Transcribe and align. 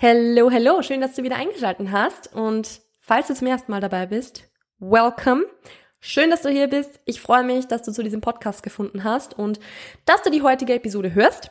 Hello, 0.00 0.48
hello, 0.48 0.80
schön, 0.80 1.00
dass 1.00 1.16
du 1.16 1.24
wieder 1.24 1.34
eingeschaltet 1.34 1.90
hast 1.90 2.32
und 2.32 2.82
falls 3.00 3.26
du 3.26 3.34
zum 3.34 3.48
ersten 3.48 3.72
Mal 3.72 3.80
dabei 3.80 4.06
bist, 4.06 4.48
welcome. 4.78 5.44
Schön, 5.98 6.30
dass 6.30 6.42
du 6.42 6.50
hier 6.50 6.68
bist. 6.68 7.00
Ich 7.04 7.20
freue 7.20 7.42
mich, 7.42 7.66
dass 7.66 7.82
du 7.82 7.90
zu 7.90 8.04
diesem 8.04 8.20
Podcast 8.20 8.62
gefunden 8.62 9.02
hast 9.02 9.36
und 9.36 9.58
dass 10.04 10.22
du 10.22 10.30
die 10.30 10.42
heutige 10.42 10.74
Episode 10.74 11.14
hörst. 11.14 11.50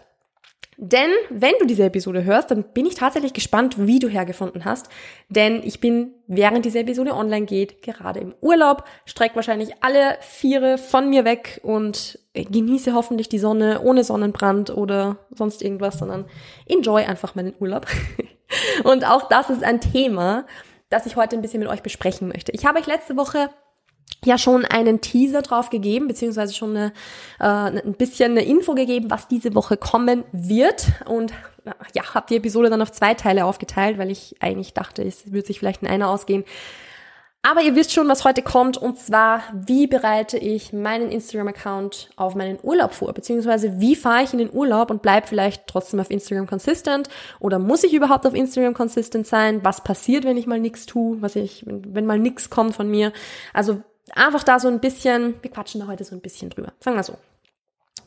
Denn 0.80 1.10
wenn 1.32 1.56
du 1.60 1.66
diese 1.66 1.86
Episode 1.86 2.24
hörst, 2.24 2.52
dann 2.52 2.64
bin 2.64 2.86
ich 2.86 2.94
tatsächlich 2.94 3.34
gespannt, 3.34 3.88
wie 3.88 3.98
du 3.98 4.08
hergefunden 4.08 4.64
hast. 4.64 4.90
Denn 5.28 5.64
ich 5.64 5.80
bin, 5.80 6.14
während 6.28 6.66
diese 6.66 6.80
Episode 6.80 7.16
online 7.16 7.48
geht, 7.48 7.82
gerade 7.82 8.20
im 8.20 8.36
Urlaub, 8.42 8.84
strecke 9.06 9.36
wahrscheinlich 9.36 9.72
alle 9.82 10.18
Viere 10.22 10.78
von 10.78 11.10
mir 11.10 11.26
weg 11.26 11.60
und 11.64 12.20
genieße 12.36 12.94
hoffentlich 12.94 13.28
die 13.28 13.40
Sonne 13.40 13.82
ohne 13.82 14.04
Sonnenbrand 14.04 14.70
oder 14.70 15.18
sonst 15.32 15.64
irgendwas, 15.64 15.98
sondern 15.98 16.26
enjoy 16.68 17.06
einfach 17.06 17.34
meinen 17.34 17.56
Urlaub. 17.60 17.88
Und 18.84 19.06
auch 19.06 19.28
das 19.28 19.50
ist 19.50 19.64
ein 19.64 19.82
Thema, 19.82 20.46
das 20.90 21.06
ich 21.06 21.18
heute 21.18 21.36
ein 21.36 21.42
bisschen 21.42 21.60
mit 21.60 21.68
euch 21.68 21.82
besprechen 21.82 22.30
möchte. 22.30 22.54
Ich 22.54 22.66
habe 22.66 22.80
euch 22.80 22.88
letzte 22.88 23.18
Woche 23.18 23.50
ja 24.26 24.38
schon 24.38 24.66
einen 24.66 25.02
Teaser 25.02 25.42
drauf 25.42 25.70
gegeben, 25.70 26.08
beziehungsweise 26.08 26.54
schon 26.54 26.76
eine, 26.76 26.94
äh, 27.40 27.80
ein 27.82 27.94
bisschen 27.94 28.32
eine 28.32 28.46
Info 28.46 28.74
gegeben, 28.74 29.10
was 29.10 29.28
diese 29.28 29.56
Woche 29.56 29.78
kommen 29.78 30.24
wird. 30.32 30.88
Und 31.06 31.34
ja, 31.94 32.14
habe 32.14 32.28
die 32.30 32.38
Episode 32.38 32.70
dann 32.70 32.82
auf 32.82 32.92
zwei 32.92 33.14
Teile 33.14 33.46
aufgeteilt, 33.46 33.98
weil 33.98 34.12
ich 34.12 34.36
eigentlich 34.40 34.74
dachte, 34.74 35.04
es 35.04 35.32
würde 35.32 35.48
sich 35.48 35.60
vielleicht 35.60 35.82
in 35.82 35.88
einer 35.88 36.10
ausgehen. 36.10 36.44
Aber 37.44 37.62
ihr 37.62 37.76
wisst 37.76 37.94
schon, 37.94 38.10
was 38.10 38.26
heute 38.26 38.42
kommt, 38.42 38.78
und 38.78 39.00
zwar, 39.00 39.42
wie 39.54 39.88
bereite 39.88 40.38
ich 40.38 40.74
meinen 40.74 41.10
Instagram-Account 41.10 42.10
auf 42.18 42.36
meinen 42.36 42.58
Urlaub 42.62 42.94
vor, 42.94 43.14
beziehungsweise 43.14 43.80
wie 43.80 43.96
fahre 43.96 44.24
ich 44.24 44.34
in 44.34 44.40
den 44.40 44.52
Urlaub 44.52 44.90
und 44.90 45.02
bleib 45.02 45.30
vielleicht 45.30 45.66
trotzdem 45.66 46.02
auf 46.02 46.12
Instagram 46.12 46.48
consistent 46.48 47.08
oder 47.40 47.58
muss 47.58 47.86
ich 47.86 47.94
überhaupt 47.94 48.26
auf 48.26 48.34
Instagram 48.34 48.74
consistent 48.74 49.28
sein? 49.28 49.64
Was 49.64 49.82
passiert, 49.82 50.26
wenn 50.26 50.36
ich 50.36 50.46
mal 50.46 50.60
nichts 50.60 50.88
tue, 50.88 51.22
was 51.22 51.38
ich, 51.38 51.64
wenn 51.66 52.06
mal 52.06 52.20
nichts 52.20 52.50
kommt 52.50 52.76
von 52.76 52.90
mir? 52.90 53.14
Also 53.54 53.82
einfach 54.14 54.44
da 54.44 54.60
so 54.60 54.68
ein 54.68 54.80
bisschen, 54.80 55.36
wir 55.42 55.52
quatschen 55.52 55.82
da 55.82 55.88
heute 55.88 56.04
so 56.04 56.16
ein 56.16 56.22
bisschen 56.22 56.50
drüber. 56.50 56.74
Sagen 56.80 56.98
wir 56.98 57.04
so. 57.04 57.18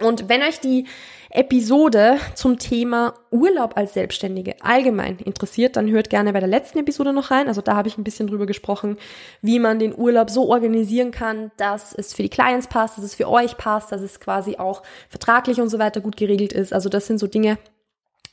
Und 0.00 0.28
wenn 0.30 0.42
euch 0.42 0.60
die 0.60 0.86
Episode 1.28 2.18
zum 2.34 2.58
Thema 2.58 3.14
Urlaub 3.30 3.76
als 3.76 3.92
Selbstständige 3.92 4.54
allgemein 4.62 5.18
interessiert, 5.18 5.76
dann 5.76 5.90
hört 5.90 6.08
gerne 6.08 6.32
bei 6.32 6.40
der 6.40 6.48
letzten 6.48 6.78
Episode 6.78 7.12
noch 7.12 7.30
rein. 7.30 7.48
Also 7.48 7.60
da 7.60 7.76
habe 7.76 7.88
ich 7.88 7.98
ein 7.98 8.04
bisschen 8.04 8.26
drüber 8.26 8.46
gesprochen, 8.46 8.96
wie 9.42 9.58
man 9.58 9.78
den 9.78 9.96
Urlaub 9.96 10.30
so 10.30 10.48
organisieren 10.48 11.10
kann, 11.10 11.50
dass 11.58 11.94
es 11.94 12.14
für 12.14 12.22
die 12.22 12.30
Clients 12.30 12.66
passt, 12.66 12.96
dass 12.96 13.04
es 13.04 13.14
für 13.14 13.28
euch 13.28 13.58
passt, 13.58 13.92
dass 13.92 14.00
es 14.00 14.20
quasi 14.20 14.56
auch 14.56 14.82
vertraglich 15.10 15.60
und 15.60 15.68
so 15.68 15.78
weiter 15.78 16.00
gut 16.00 16.16
geregelt 16.16 16.54
ist. 16.54 16.72
Also 16.72 16.88
das 16.88 17.06
sind 17.06 17.18
so 17.18 17.26
Dinge, 17.26 17.58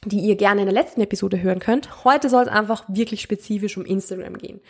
die 0.06 0.20
ihr 0.20 0.38
gerne 0.38 0.62
in 0.62 0.68
der 0.68 0.74
letzten 0.74 1.02
Episode 1.02 1.42
hören 1.42 1.60
könnt. 1.60 2.06
Heute 2.06 2.30
soll 2.30 2.44
es 2.44 2.50
einfach 2.50 2.86
wirklich 2.88 3.22
spezifisch 3.22 3.76
um 3.78 3.86
Instagram 3.86 4.38
gehen. 4.38 4.62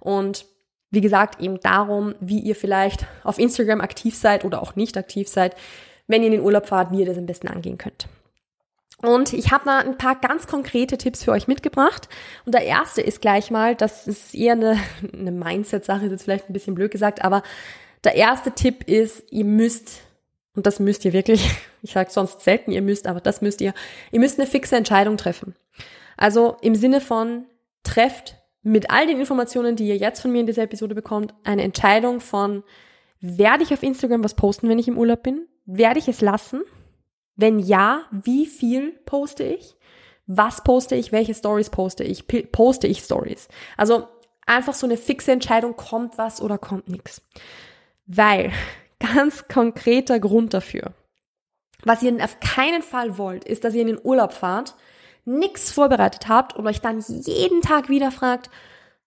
Und 0.00 0.44
wie 0.92 1.00
gesagt, 1.00 1.40
eben 1.40 1.58
darum, 1.58 2.14
wie 2.20 2.38
ihr 2.38 2.54
vielleicht 2.54 3.06
auf 3.24 3.38
Instagram 3.38 3.80
aktiv 3.80 4.14
seid 4.14 4.44
oder 4.44 4.62
auch 4.62 4.76
nicht 4.76 4.96
aktiv 4.96 5.26
seid, 5.26 5.56
wenn 6.06 6.22
ihr 6.22 6.26
in 6.26 6.34
den 6.34 6.42
Urlaub 6.42 6.66
fahrt, 6.66 6.92
wie 6.92 7.00
ihr 7.00 7.06
das 7.06 7.16
am 7.16 7.26
besten 7.26 7.48
angehen 7.48 7.78
könnt. 7.78 8.06
Und 8.98 9.32
ich 9.32 9.50
habe 9.50 9.64
da 9.64 9.78
ein 9.78 9.96
paar 9.96 10.20
ganz 10.20 10.46
konkrete 10.46 10.96
Tipps 10.98 11.24
für 11.24 11.32
euch 11.32 11.48
mitgebracht. 11.48 12.08
Und 12.44 12.54
der 12.54 12.64
erste 12.64 13.00
ist 13.00 13.20
gleich 13.20 13.50
mal, 13.50 13.74
das 13.74 14.06
ist 14.06 14.34
eher 14.34 14.52
eine, 14.52 14.78
eine 15.12 15.32
Mindset-Sache, 15.32 16.04
ist 16.04 16.12
jetzt 16.12 16.24
vielleicht 16.24 16.48
ein 16.48 16.52
bisschen 16.52 16.74
blöd 16.74 16.90
gesagt, 16.90 17.24
aber 17.24 17.42
der 18.04 18.14
erste 18.14 18.52
Tipp 18.52 18.86
ist, 18.86 19.24
ihr 19.30 19.46
müsst, 19.46 20.02
und 20.54 20.66
das 20.66 20.78
müsst 20.78 21.06
ihr 21.06 21.14
wirklich, 21.14 21.50
ich 21.82 21.92
sage 21.92 22.10
sonst 22.10 22.42
selten, 22.42 22.70
ihr 22.70 22.82
müsst, 22.82 23.06
aber 23.06 23.20
das 23.20 23.40
müsst 23.40 23.62
ihr, 23.62 23.72
ihr 24.10 24.20
müsst 24.20 24.38
eine 24.38 24.46
fixe 24.46 24.76
Entscheidung 24.76 25.16
treffen. 25.16 25.56
Also 26.18 26.58
im 26.60 26.74
Sinne 26.74 27.00
von, 27.00 27.46
trefft 27.82 28.36
mit 28.62 28.90
all 28.90 29.06
den 29.06 29.18
Informationen, 29.18 29.76
die 29.76 29.88
ihr 29.88 29.96
jetzt 29.96 30.20
von 30.20 30.30
mir 30.30 30.40
in 30.40 30.46
dieser 30.46 30.62
Episode 30.62 30.94
bekommt, 30.94 31.34
eine 31.44 31.62
Entscheidung 31.62 32.20
von, 32.20 32.62
werde 33.20 33.62
ich 33.62 33.72
auf 33.72 33.82
Instagram 33.82 34.24
was 34.24 34.34
posten, 34.34 34.68
wenn 34.68 34.78
ich 34.78 34.88
im 34.88 34.98
Urlaub 34.98 35.22
bin? 35.22 35.46
Werde 35.64 35.98
ich 35.98 36.08
es 36.08 36.20
lassen? 36.20 36.62
Wenn 37.36 37.58
ja, 37.58 38.02
wie 38.10 38.46
viel 38.46 38.92
poste 39.04 39.44
ich? 39.44 39.76
Was 40.26 40.62
poste 40.62 40.94
ich? 40.94 41.12
Welche 41.12 41.34
Stories 41.34 41.70
poste 41.70 42.04
ich? 42.04 42.26
Poste 42.52 42.86
ich 42.86 43.00
Stories? 43.00 43.48
Also 43.76 44.08
einfach 44.46 44.74
so 44.74 44.86
eine 44.86 44.96
fixe 44.96 45.32
Entscheidung, 45.32 45.76
kommt 45.76 46.18
was 46.18 46.40
oder 46.40 46.58
kommt 46.58 46.88
nichts. 46.88 47.22
Weil, 48.06 48.52
ganz 48.98 49.48
konkreter 49.48 50.20
Grund 50.20 50.54
dafür, 50.54 50.92
was 51.84 52.02
ihr 52.02 52.14
auf 52.22 52.38
keinen 52.38 52.82
Fall 52.82 53.18
wollt, 53.18 53.44
ist, 53.44 53.64
dass 53.64 53.74
ihr 53.74 53.82
in 53.82 53.88
den 53.88 54.00
Urlaub 54.02 54.32
fahrt 54.32 54.74
nichts 55.24 55.70
vorbereitet 55.70 56.28
habt 56.28 56.56
und 56.56 56.66
euch 56.66 56.80
dann 56.80 57.02
jeden 57.08 57.60
Tag 57.60 57.88
wieder 57.88 58.10
fragt, 58.10 58.50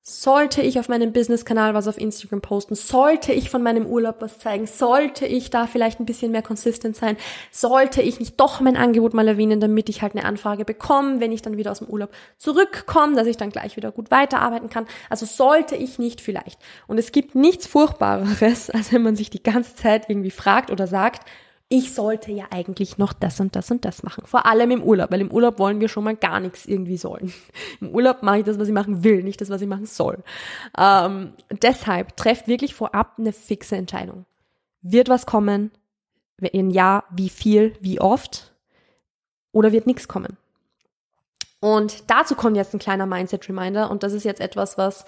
sollte 0.07 0.61
ich 0.61 0.77
auf 0.77 0.87
meinem 0.87 1.13
Business-Kanal 1.13 1.73
was 1.73 1.87
auf 1.87 1.97
Instagram 1.97 2.39
posten? 2.39 2.75
Sollte 2.75 3.33
ich 3.33 3.49
von 3.49 3.63
meinem 3.63 3.87
Urlaub 3.87 4.17
was 4.19 4.37
zeigen? 4.37 4.67
Sollte 4.67 5.25
ich 5.25 5.49
da 5.49 5.65
vielleicht 5.65 5.99
ein 5.99 6.05
bisschen 6.05 6.31
mehr 6.31 6.43
consistent 6.43 6.95
sein? 6.95 7.17
Sollte 7.49 8.03
ich 8.03 8.19
nicht 8.19 8.39
doch 8.39 8.61
mein 8.61 8.77
Angebot 8.77 9.15
mal 9.15 9.27
erwähnen, 9.27 9.59
damit 9.59 9.89
ich 9.89 10.03
halt 10.03 10.15
eine 10.15 10.25
Anfrage 10.25 10.63
bekomme, 10.63 11.21
wenn 11.21 11.31
ich 11.31 11.41
dann 11.41 11.57
wieder 11.57 11.71
aus 11.71 11.79
dem 11.79 11.87
Urlaub 11.87 12.11
zurückkomme, 12.37 13.15
dass 13.15 13.25
ich 13.25 13.37
dann 13.37 13.49
gleich 13.49 13.77
wieder 13.77 13.91
gut 13.91 14.11
weiterarbeiten 14.11 14.69
kann? 14.69 14.85
Also 15.09 15.25
sollte 15.25 15.75
ich 15.75 15.97
nicht 15.97 16.21
vielleicht. 16.21 16.59
Und 16.85 16.99
es 16.99 17.11
gibt 17.11 17.33
nichts 17.33 17.65
Furchtbareres, 17.65 18.69
als 18.75 18.93
wenn 18.93 19.01
man 19.01 19.15
sich 19.15 19.31
die 19.31 19.41
ganze 19.41 19.75
Zeit 19.75 20.07
irgendwie 20.07 20.29
fragt 20.29 20.69
oder 20.69 20.85
sagt, 20.85 21.27
ich 21.67 21.93
sollte 21.93 22.31
ja 22.31 22.45
eigentlich 22.51 22.97
noch 22.97 23.13
das 23.13 23.39
und 23.39 23.55
das 23.55 23.71
und 23.71 23.85
das 23.85 24.03
machen. 24.03 24.23
Vor 24.25 24.45
allem 24.45 24.69
im 24.69 24.83
Urlaub, 24.83 25.11
weil 25.11 25.21
im 25.21 25.31
Urlaub 25.31 25.57
wollen 25.57 25.79
wir 25.79 25.89
schon 25.89 26.03
mal 26.03 26.15
gar 26.15 26.39
nichts 26.39 26.65
irgendwie 26.65 26.97
sollen. 26.97 27.33
Im 27.81 27.89
Urlaub 27.89 28.21
mache 28.21 28.39
ich 28.39 28.45
das, 28.45 28.59
was 28.59 28.67
ich 28.67 28.73
machen 28.73 29.03
will, 29.03 29.23
nicht 29.23 29.41
das, 29.41 29.49
was 29.49 29.61
ich 29.61 29.67
machen 29.67 29.87
soll. 29.87 30.23
Ähm, 30.77 31.33
deshalb 31.63 32.15
trefft 32.17 32.47
wirklich 32.47 32.75
vorab 32.75 33.13
eine 33.17 33.33
fixe 33.33 33.75
Entscheidung. 33.75 34.25
Wird 34.81 35.09
was 35.09 35.25
kommen? 35.25 35.71
Wenn 36.37 36.69
ja, 36.69 37.03
wie 37.09 37.29
viel, 37.29 37.75
wie 37.81 37.99
oft? 37.99 38.53
Oder 39.51 39.71
wird 39.71 39.87
nichts 39.87 40.07
kommen? 40.07 40.37
Und 41.65 42.11
dazu 42.11 42.35
kommt 42.35 42.55
jetzt 42.55 42.75
ein 42.75 42.79
kleiner 42.79 43.07
Mindset-Reminder 43.07 43.89
und 43.89 44.03
das 44.03 44.13
ist 44.13 44.23
jetzt 44.23 44.39
etwas, 44.39 44.77
was 44.77 45.03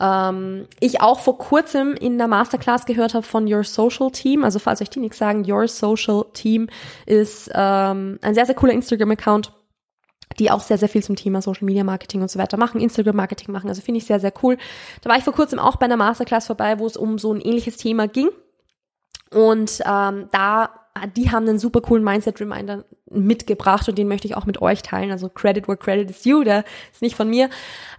ähm, 0.00 0.66
ich 0.80 1.00
auch 1.00 1.20
vor 1.20 1.38
kurzem 1.38 1.94
in 1.94 2.18
der 2.18 2.26
Masterclass 2.26 2.84
gehört 2.84 3.14
habe 3.14 3.24
von 3.24 3.46
Your 3.46 3.62
Social 3.62 4.10
Team. 4.10 4.42
Also 4.42 4.58
falls 4.58 4.82
euch 4.82 4.90
die 4.90 4.98
nichts 4.98 5.18
sagen, 5.18 5.48
Your 5.48 5.68
Social 5.68 6.24
Team 6.32 6.68
ist 7.06 7.48
ähm, 7.54 8.18
ein 8.22 8.34
sehr, 8.34 8.44
sehr 8.44 8.56
cooler 8.56 8.72
Instagram-Account 8.72 9.52
die 10.38 10.50
auch 10.50 10.60
sehr, 10.62 10.78
sehr 10.78 10.88
viel 10.88 11.02
zum 11.02 11.16
Thema 11.16 11.42
Social 11.42 11.64
Media 11.66 11.82
Marketing 11.82 12.22
und 12.22 12.30
so 12.30 12.38
weiter 12.38 12.56
machen, 12.56 12.80
Instagram 12.80 13.16
Marketing 13.16 13.52
machen. 13.52 13.68
Also 13.68 13.82
finde 13.82 13.98
ich 13.98 14.06
sehr, 14.06 14.20
sehr 14.20 14.32
cool. 14.42 14.58
Da 15.02 15.10
war 15.10 15.18
ich 15.18 15.24
vor 15.24 15.32
kurzem 15.32 15.58
auch 15.58 15.76
bei 15.76 15.86
einer 15.86 15.96
Masterclass 15.96 16.46
vorbei, 16.46 16.78
wo 16.78 16.86
es 16.86 16.96
um 16.96 17.18
so 17.18 17.32
ein 17.32 17.40
ähnliches 17.40 17.76
Thema 17.76 18.06
ging. 18.06 18.30
Und 19.32 19.80
ähm, 19.84 20.28
da 20.30 20.79
die 21.06 21.30
haben 21.30 21.48
einen 21.48 21.58
super 21.58 21.80
coolen 21.80 22.04
Mindset-Reminder 22.04 22.84
mitgebracht 23.10 23.88
und 23.88 23.98
den 23.98 24.08
möchte 24.08 24.26
ich 24.26 24.36
auch 24.36 24.46
mit 24.46 24.62
euch 24.62 24.82
teilen. 24.82 25.10
Also 25.10 25.28
Credit 25.28 25.66
where 25.68 25.76
Credit 25.76 26.08
is 26.10 26.22
due, 26.22 26.44
der 26.44 26.64
ist 26.92 27.02
nicht 27.02 27.16
von 27.16 27.28
mir. 27.28 27.50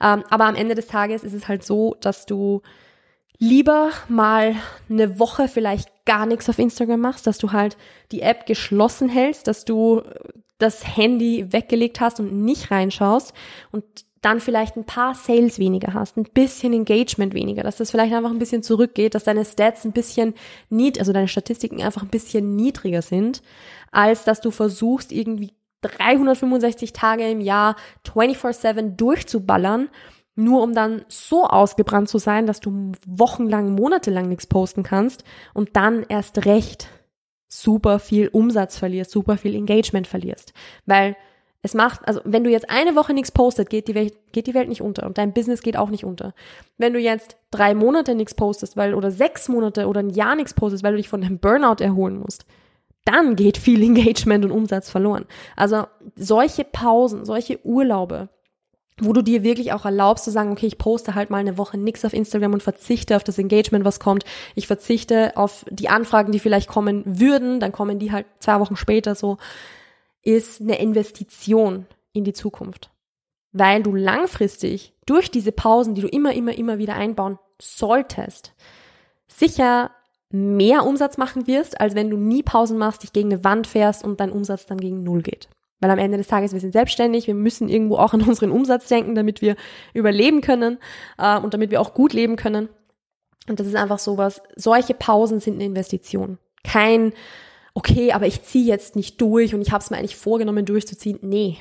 Ähm, 0.01 0.23
aber 0.29 0.45
am 0.45 0.55
Ende 0.55 0.75
des 0.75 0.87
Tages 0.87 1.23
ist 1.23 1.33
es 1.33 1.47
halt 1.47 1.63
so, 1.63 1.95
dass 2.01 2.25
du 2.25 2.61
lieber 3.37 3.89
mal 4.07 4.55
eine 4.89 5.19
Woche 5.19 5.47
vielleicht 5.47 5.89
gar 6.05 6.25
nichts 6.25 6.47
auf 6.47 6.59
Instagram 6.59 6.99
machst, 6.99 7.25
dass 7.25 7.39
du 7.39 7.51
halt 7.51 7.75
die 8.11 8.21
App 8.21 8.45
geschlossen 8.45 9.09
hältst, 9.09 9.47
dass 9.47 9.65
du 9.65 10.03
das 10.59 10.95
Handy 10.95 11.51
weggelegt 11.51 11.99
hast 11.99 12.19
und 12.19 12.43
nicht 12.43 12.69
reinschaust 12.69 13.33
und 13.71 13.83
dann 14.21 14.39
vielleicht 14.39 14.77
ein 14.77 14.85
paar 14.85 15.15
Sales 15.15 15.57
weniger 15.57 15.93
hast, 15.93 16.15
ein 16.15 16.23
bisschen 16.23 16.73
Engagement 16.73 17.33
weniger, 17.33 17.63
dass 17.63 17.77
das 17.77 17.91
vielleicht 17.91 18.13
einfach 18.13 18.29
ein 18.29 18.39
bisschen 18.39 18.61
zurückgeht, 18.61 19.15
dass 19.15 19.23
deine 19.23 19.45
Stats 19.45 19.83
ein 19.83 19.93
bisschen 19.93 20.35
nied, 20.69 20.99
also 20.99 21.11
deine 21.11 21.27
Statistiken 21.27 21.81
einfach 21.81 22.03
ein 22.03 22.09
bisschen 22.09 22.55
niedriger 22.55 23.01
sind, 23.01 23.41
als 23.91 24.23
dass 24.23 24.39
du 24.39 24.51
versuchst 24.51 25.11
irgendwie 25.11 25.53
365 25.81 26.93
Tage 26.93 27.27
im 27.29 27.41
Jahr 27.41 27.75
24/7 28.05 28.95
durchzuballern, 28.95 29.89
nur 30.35 30.61
um 30.61 30.73
dann 30.73 31.03
so 31.07 31.45
ausgebrannt 31.45 32.07
zu 32.07 32.19
sein, 32.19 32.45
dass 32.45 32.59
du 32.59 32.91
wochenlang, 33.07 33.73
monatelang 33.73 34.29
nichts 34.29 34.45
posten 34.45 34.83
kannst 34.83 35.23
und 35.55 35.75
dann 35.75 36.05
erst 36.07 36.45
recht 36.45 36.87
super 37.47 37.99
viel 37.99 38.27
Umsatz 38.29 38.77
verlierst, 38.77 39.11
super 39.11 39.37
viel 39.37 39.55
Engagement 39.55 40.07
verlierst, 40.07 40.53
weil 40.85 41.17
es 41.63 41.73
macht, 41.73 42.07
also 42.07 42.21
wenn 42.23 42.43
du 42.43 42.49
jetzt 42.49 42.69
eine 42.69 42.95
Woche 42.95 43.13
nichts 43.13 43.31
postet, 43.31 43.69
geht 43.69 43.87
die 43.87 43.95
Welt, 43.95 44.15
geht 44.31 44.47
die 44.47 44.53
Welt 44.53 44.67
nicht 44.67 44.81
unter 44.81 45.05
und 45.05 45.17
dein 45.17 45.33
Business 45.33 45.61
geht 45.61 45.77
auch 45.77 45.89
nicht 45.89 46.03
unter. 46.03 46.33
Wenn 46.77 46.93
du 46.93 46.99
jetzt 46.99 47.37
drei 47.51 47.75
Monate 47.75 48.15
nichts 48.15 48.33
postest, 48.33 48.77
weil, 48.77 48.95
oder 48.95 49.11
sechs 49.11 49.47
Monate 49.47 49.87
oder 49.87 49.99
ein 49.99 50.09
Jahr 50.09 50.35
nichts 50.35 50.53
postest, 50.53 50.83
weil 50.83 50.93
du 50.93 50.97
dich 50.97 51.09
von 51.09 51.23
einem 51.23 51.37
Burnout 51.37 51.83
erholen 51.83 52.19
musst, 52.19 52.45
dann 53.05 53.35
geht 53.35 53.57
viel 53.57 53.81
Engagement 53.83 54.45
und 54.45 54.51
Umsatz 54.51 54.89
verloren. 54.89 55.25
Also 55.55 55.85
solche 56.15 56.63
Pausen, 56.63 57.25
solche 57.25 57.63
Urlaube, 57.63 58.29
wo 58.99 59.13
du 59.13 59.21
dir 59.21 59.43
wirklich 59.43 59.73
auch 59.73 59.85
erlaubst 59.85 60.25
zu 60.25 60.31
sagen, 60.31 60.51
okay, 60.51 60.67
ich 60.67 60.77
poste 60.77 61.13
halt 61.15 61.29
mal 61.29 61.37
eine 61.37 61.57
Woche 61.57 61.77
nichts 61.77 62.05
auf 62.05 62.13
Instagram 62.13 62.53
und 62.53 62.63
verzichte 62.63 63.15
auf 63.15 63.23
das 63.23 63.37
Engagement, 63.37 63.85
was 63.85 63.99
kommt. 63.99 64.23
Ich 64.55 64.67
verzichte 64.67 65.37
auf 65.37 65.65
die 65.69 65.89
Anfragen, 65.89 66.31
die 66.31 66.39
vielleicht 66.39 66.69
kommen 66.69 67.03
würden, 67.05 67.59
dann 67.59 67.71
kommen 67.71 67.99
die 67.99 68.11
halt 68.11 68.25
zwei 68.39 68.59
Wochen 68.59 68.75
später 68.75 69.15
so 69.15 69.37
ist 70.23 70.61
eine 70.61 70.79
Investition 70.79 71.85
in 72.13 72.23
die 72.23 72.33
Zukunft. 72.33 72.89
weil 73.53 73.83
du 73.83 73.93
langfristig 73.93 74.93
durch 75.05 75.29
diese 75.29 75.51
Pausen, 75.51 75.93
die 75.95 76.01
du 76.01 76.07
immer, 76.07 76.33
immer, 76.33 76.57
immer 76.57 76.77
wieder 76.77 76.95
einbauen 76.95 77.37
solltest, 77.61 78.53
sicher 79.27 79.91
mehr 80.29 80.85
Umsatz 80.85 81.17
machen 81.17 81.47
wirst, 81.47 81.81
als 81.81 81.93
wenn 81.93 82.09
du 82.09 82.17
nie 82.17 82.43
Pausen 82.43 82.77
machst, 82.77 83.03
dich 83.03 83.11
gegen 83.11 83.31
eine 83.31 83.43
Wand 83.43 83.67
fährst 83.67 84.03
und 84.03 84.19
dein 84.21 84.31
Umsatz 84.31 84.65
dann 84.65 84.79
gegen 84.79 85.03
Null 85.03 85.21
geht. 85.21 85.49
Weil 85.81 85.91
am 85.91 85.99
Ende 85.99 86.17
des 86.17 86.27
Tages, 86.27 86.53
wir 86.53 86.61
sind 86.61 86.71
selbstständig, 86.73 87.27
wir 87.27 87.33
müssen 87.33 87.67
irgendwo 87.67 87.97
auch 87.97 88.13
an 88.13 88.21
unseren 88.21 88.51
Umsatz 88.51 88.87
denken, 88.87 89.15
damit 89.15 89.41
wir 89.41 89.55
überleben 89.93 90.39
können 90.41 90.77
äh, 91.17 91.37
und 91.37 91.53
damit 91.53 91.71
wir 91.71 91.81
auch 91.81 91.93
gut 91.93 92.13
leben 92.13 92.37
können. 92.37 92.69
Und 93.49 93.59
das 93.59 93.67
ist 93.67 93.75
einfach 93.75 93.99
sowas, 93.99 94.41
solche 94.55 94.93
Pausen 94.93 95.39
sind 95.39 95.55
eine 95.55 95.65
Investition. 95.65 96.37
Kein, 96.63 97.11
okay, 97.73 98.11
aber 98.11 98.27
ich 98.27 98.43
ziehe 98.43 98.65
jetzt 98.65 98.95
nicht 98.95 99.19
durch 99.21 99.53
und 99.53 99.61
ich 99.61 99.71
habe 99.71 99.83
es 99.83 99.89
mir 99.89 99.97
eigentlich 99.97 100.15
vorgenommen 100.15 100.65
durchzuziehen. 100.65 101.19
Nee. 101.21 101.57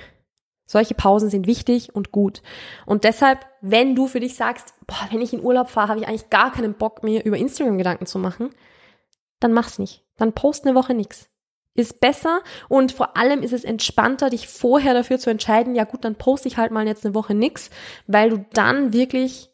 Solche 0.66 0.94
Pausen 0.94 1.30
sind 1.30 1.46
wichtig 1.46 1.94
und 1.94 2.12
gut. 2.12 2.42
Und 2.86 3.02
deshalb, 3.02 3.44
wenn 3.60 3.96
du 3.96 4.06
für 4.06 4.20
dich 4.20 4.36
sagst, 4.36 4.74
boah, 4.86 5.08
wenn 5.10 5.20
ich 5.20 5.32
in 5.32 5.42
Urlaub 5.42 5.68
fahre, 5.68 5.88
habe 5.88 6.00
ich 6.00 6.06
eigentlich 6.06 6.30
gar 6.30 6.52
keinen 6.52 6.74
Bock, 6.74 7.02
mir 7.02 7.24
über 7.24 7.36
Instagram 7.36 7.78
Gedanken 7.78 8.06
zu 8.06 8.18
machen, 8.18 8.50
dann 9.40 9.52
mach's 9.52 9.80
nicht. 9.80 10.04
Dann 10.16 10.32
post 10.32 10.64
eine 10.64 10.76
Woche 10.76 10.94
nix. 10.94 11.28
Ist 11.74 12.00
besser 12.00 12.40
und 12.68 12.92
vor 12.92 13.16
allem 13.16 13.42
ist 13.42 13.52
es 13.52 13.64
entspannter, 13.64 14.30
dich 14.30 14.48
vorher 14.48 14.94
dafür 14.94 15.18
zu 15.18 15.30
entscheiden, 15.30 15.74
ja 15.74 15.84
gut, 15.84 16.04
dann 16.04 16.16
poste 16.16 16.48
ich 16.48 16.56
halt 16.56 16.72
mal 16.72 16.86
jetzt 16.86 17.04
eine 17.04 17.14
Woche 17.14 17.34
nix, 17.34 17.70
weil 18.06 18.30
du 18.30 18.44
dann 18.52 18.92
wirklich, 18.92 19.50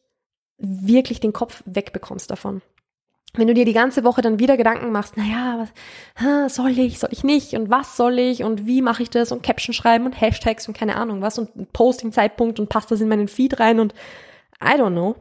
wirklich 0.59 1.21
den 1.21 1.33
Kopf 1.33 1.63
wegbekommst 1.67 2.31
davon 2.31 2.63
wenn 3.39 3.47
du 3.47 3.55
dir 3.55 3.65
die 3.65 3.73
ganze 3.73 4.05
Woche 4.05 4.23
dann 4.23 4.39
wieder 4.39 4.57
Gedanken 4.57 4.93
machst, 4.93 5.17
naja, 5.17 5.67
was 6.19 6.55
soll 6.55 6.79
ich, 6.79 6.99
soll 6.99 7.11
ich 7.13 7.25
nicht 7.25 7.55
und 7.55 7.71
was 7.71 7.97
soll 7.97 8.19
ich 8.19 8.43
und 8.43 8.67
wie 8.67 8.83
mache 8.83 9.03
ich 9.03 9.11
das 9.11 9.33
und 9.33 9.43
Caption 9.43 9.75
schreiben 9.75 10.07
und 10.07 10.21
Hashtags 10.21 10.69
und 10.69 10.77
keine 10.77 10.97
Ahnung 10.97 11.23
was 11.23 11.39
und 11.39 11.73
Posting-Zeitpunkt 11.73 12.61
und 12.61 12.69
passt 12.69 12.91
das 12.91 13.01
in 13.01 13.09
meinen 13.09 13.29
Feed 13.29 13.61
rein 13.61 13.81
und 13.81 13.95
I 14.63 14.79
don't 14.81 14.93
know. 14.93 15.17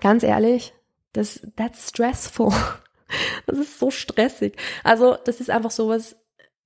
Ganz 0.00 0.22
ehrlich, 0.22 0.72
das, 1.12 1.46
that's 1.56 1.88
stressful. 1.88 2.52
Das 3.46 3.58
ist 3.58 3.80
so 3.80 3.90
stressig. 3.90 4.56
Also, 4.84 5.16
das 5.24 5.40
ist 5.40 5.50
einfach 5.50 5.72
sowas, 5.72 6.14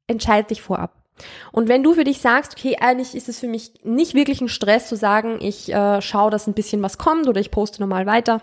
entscheid 0.06 0.50
dich 0.50 0.60
vorab. 0.60 1.04
Und 1.52 1.68
wenn 1.68 1.82
du 1.82 1.94
für 1.94 2.04
dich 2.04 2.20
sagst, 2.20 2.52
okay, 2.52 2.76
eigentlich 2.80 3.14
ist 3.14 3.28
es 3.28 3.40
für 3.40 3.46
mich 3.46 3.72
nicht 3.82 4.12
wirklich 4.12 4.40
ein 4.40 4.50
Stress 4.50 4.88
zu 4.88 4.96
sagen, 4.96 5.38
ich 5.40 5.72
äh, 5.72 6.02
schaue, 6.02 6.30
dass 6.30 6.46
ein 6.46 6.52
bisschen 6.52 6.82
was 6.82 6.98
kommt 6.98 7.28
oder 7.28 7.40
ich 7.40 7.50
poste 7.50 7.80
normal 7.80 8.04
weiter, 8.06 8.42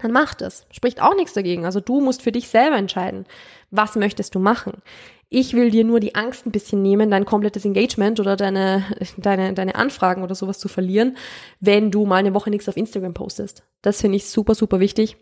dann 0.00 0.12
mach 0.12 0.34
das. 0.34 0.66
Spricht 0.70 1.02
auch 1.02 1.14
nichts 1.14 1.34
dagegen. 1.34 1.64
Also 1.64 1.80
du 1.80 2.00
musst 2.00 2.22
für 2.22 2.32
dich 2.32 2.48
selber 2.48 2.76
entscheiden, 2.76 3.26
was 3.70 3.96
möchtest 3.96 4.34
du 4.34 4.38
machen. 4.38 4.82
Ich 5.28 5.54
will 5.54 5.70
dir 5.70 5.84
nur 5.84 6.00
die 6.00 6.14
Angst 6.14 6.46
ein 6.46 6.52
bisschen 6.52 6.82
nehmen, 6.82 7.10
dein 7.10 7.24
komplettes 7.24 7.64
Engagement 7.64 8.20
oder 8.20 8.36
deine, 8.36 8.84
deine, 9.16 9.54
deine 9.54 9.74
Anfragen 9.74 10.22
oder 10.22 10.34
sowas 10.34 10.58
zu 10.58 10.68
verlieren, 10.68 11.16
wenn 11.60 11.90
du 11.90 12.04
mal 12.04 12.16
eine 12.16 12.34
Woche 12.34 12.50
nichts 12.50 12.68
auf 12.68 12.76
Instagram 12.76 13.14
postest. 13.14 13.64
Das 13.80 14.00
finde 14.00 14.16
ich 14.16 14.28
super, 14.28 14.54
super 14.54 14.80
wichtig. 14.80 15.16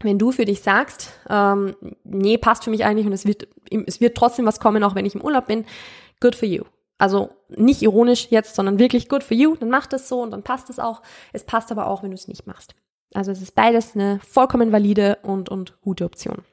Wenn 0.00 0.18
du 0.18 0.30
für 0.30 0.44
dich 0.44 0.60
sagst, 0.60 1.12
ähm, 1.28 1.74
nee, 2.04 2.38
passt 2.38 2.64
für 2.64 2.70
mich 2.70 2.84
eigentlich 2.84 3.06
und 3.06 3.12
es 3.12 3.26
wird, 3.26 3.48
es 3.86 4.00
wird 4.00 4.16
trotzdem 4.16 4.46
was 4.46 4.60
kommen, 4.60 4.84
auch 4.84 4.94
wenn 4.94 5.06
ich 5.06 5.14
im 5.14 5.22
Urlaub 5.22 5.46
bin, 5.46 5.64
good 6.20 6.36
for 6.36 6.48
you. 6.48 6.64
Also 6.98 7.30
nicht 7.48 7.82
ironisch 7.82 8.28
jetzt, 8.30 8.56
sondern 8.56 8.78
wirklich 8.78 9.08
good 9.08 9.22
for 9.22 9.36
you, 9.36 9.56
dann 9.56 9.70
mach 9.70 9.86
das 9.86 10.08
so 10.08 10.20
und 10.20 10.32
dann 10.32 10.42
passt 10.42 10.68
es 10.70 10.78
auch. 10.78 11.02
Es 11.32 11.44
passt 11.44 11.70
aber 11.72 11.86
auch, 11.88 12.02
wenn 12.02 12.10
du 12.10 12.16
es 12.16 12.28
nicht 12.28 12.46
machst. 12.46 12.74
Also 13.14 13.30
es 13.30 13.40
ist 13.40 13.54
beides 13.54 13.94
eine 13.94 14.20
vollkommen 14.20 14.72
valide 14.72 15.18
und, 15.22 15.48
und 15.48 15.80
gute 15.80 16.04
Option. 16.04 16.44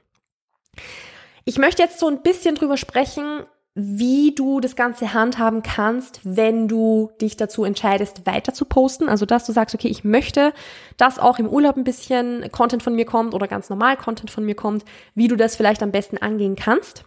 Ich 1.43 1.57
möchte 1.57 1.83
jetzt 1.83 1.99
so 1.99 2.07
ein 2.07 2.21
bisschen 2.21 2.55
drüber 2.55 2.77
sprechen, 2.77 3.43
wie 3.77 4.33
du 4.33 4.61
das 4.61 4.77
Ganze 4.77 5.13
handhaben 5.13 5.61
kannst, 5.61 6.21
wenn 6.23 6.69
du 6.69 7.11
dich 7.19 7.35
dazu 7.35 7.65
entscheidest, 7.65 8.25
weiter 8.25 8.53
zu 8.53 8.63
posten. 8.63 9.09
Also, 9.09 9.25
dass 9.25 9.45
du 9.45 9.51
sagst, 9.51 9.75
okay, 9.75 9.89
ich 9.89 10.05
möchte, 10.05 10.53
dass 10.95 11.19
auch 11.19 11.39
im 11.39 11.49
Urlaub 11.49 11.75
ein 11.75 11.83
bisschen 11.83 12.49
Content 12.53 12.83
von 12.83 12.95
mir 12.95 13.05
kommt 13.05 13.33
oder 13.33 13.49
ganz 13.49 13.69
normal 13.69 13.97
Content 13.97 14.31
von 14.31 14.45
mir 14.45 14.55
kommt, 14.55 14.85
wie 15.13 15.27
du 15.27 15.35
das 15.35 15.57
vielleicht 15.57 15.83
am 15.83 15.91
besten 15.91 16.17
angehen 16.17 16.55
kannst, 16.55 17.03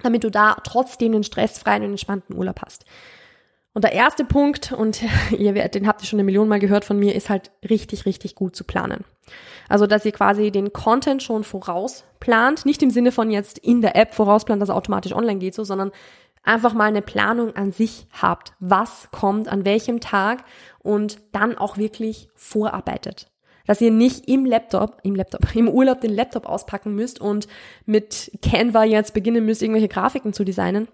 damit 0.00 0.22
du 0.22 0.30
da 0.30 0.58
trotzdem 0.62 1.12
einen 1.12 1.24
stressfreien 1.24 1.82
und 1.82 1.90
entspannten 1.90 2.36
Urlaub 2.36 2.62
hast. 2.64 2.84
Und 3.80 3.84
der 3.84 3.94
erste 3.94 4.26
Punkt, 4.26 4.72
und 4.72 5.00
ihr, 5.38 5.54
den 5.54 5.86
habt 5.86 6.02
ihr 6.02 6.06
schon 6.06 6.18
eine 6.18 6.24
Million 6.24 6.48
Mal 6.48 6.58
gehört 6.58 6.84
von 6.84 6.98
mir, 6.98 7.14
ist 7.14 7.30
halt 7.30 7.50
richtig, 7.66 8.04
richtig 8.04 8.34
gut 8.34 8.54
zu 8.54 8.62
planen. 8.62 9.06
Also, 9.70 9.86
dass 9.86 10.04
ihr 10.04 10.12
quasi 10.12 10.50
den 10.50 10.74
Content 10.74 11.22
schon 11.22 11.44
vorausplant, 11.44 12.66
nicht 12.66 12.82
im 12.82 12.90
Sinne 12.90 13.10
von 13.10 13.30
jetzt 13.30 13.56
in 13.56 13.80
der 13.80 13.96
App 13.96 14.12
vorausplant, 14.12 14.60
dass 14.60 14.68
er 14.68 14.76
automatisch 14.76 15.14
online 15.14 15.38
geht, 15.38 15.54
so, 15.54 15.64
sondern 15.64 15.92
einfach 16.42 16.74
mal 16.74 16.88
eine 16.88 17.00
Planung 17.00 17.56
an 17.56 17.72
sich 17.72 18.06
habt. 18.12 18.52
Was 18.60 19.08
kommt 19.12 19.48
an 19.48 19.64
welchem 19.64 20.00
Tag 20.00 20.44
und 20.80 21.16
dann 21.32 21.56
auch 21.56 21.78
wirklich 21.78 22.28
vorarbeitet. 22.34 23.30
Dass 23.66 23.80
ihr 23.80 23.92
nicht 23.92 24.28
im 24.28 24.44
Laptop, 24.44 24.98
im 25.04 25.14
Laptop, 25.14 25.40
im 25.56 25.70
Urlaub 25.70 26.02
den 26.02 26.12
Laptop 26.12 26.44
auspacken 26.44 26.94
müsst 26.94 27.18
und 27.18 27.48
mit 27.86 28.30
Canva 28.42 28.84
jetzt 28.84 29.14
beginnen 29.14 29.46
müsst, 29.46 29.62
irgendwelche 29.62 29.88
Grafiken 29.88 30.34
zu 30.34 30.44
designen, 30.44 30.86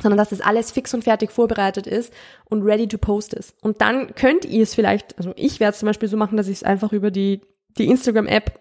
sondern 0.00 0.18
dass 0.18 0.30
das 0.30 0.40
alles 0.40 0.70
fix 0.70 0.92
und 0.94 1.04
fertig 1.04 1.30
vorbereitet 1.30 1.86
ist 1.86 2.12
und 2.46 2.62
ready 2.62 2.88
to 2.88 2.98
post 2.98 3.32
ist. 3.34 3.54
Und 3.62 3.80
dann 3.80 4.14
könnt 4.14 4.44
ihr 4.44 4.62
es 4.62 4.74
vielleicht, 4.74 5.16
also 5.18 5.32
ich 5.36 5.60
werde 5.60 5.72
es 5.72 5.78
zum 5.78 5.86
Beispiel 5.86 6.08
so 6.08 6.16
machen, 6.16 6.36
dass 6.36 6.48
ich 6.48 6.58
es 6.58 6.62
einfach 6.62 6.92
über 6.92 7.10
die, 7.10 7.40
die 7.78 7.88
Instagram-App 7.88 8.60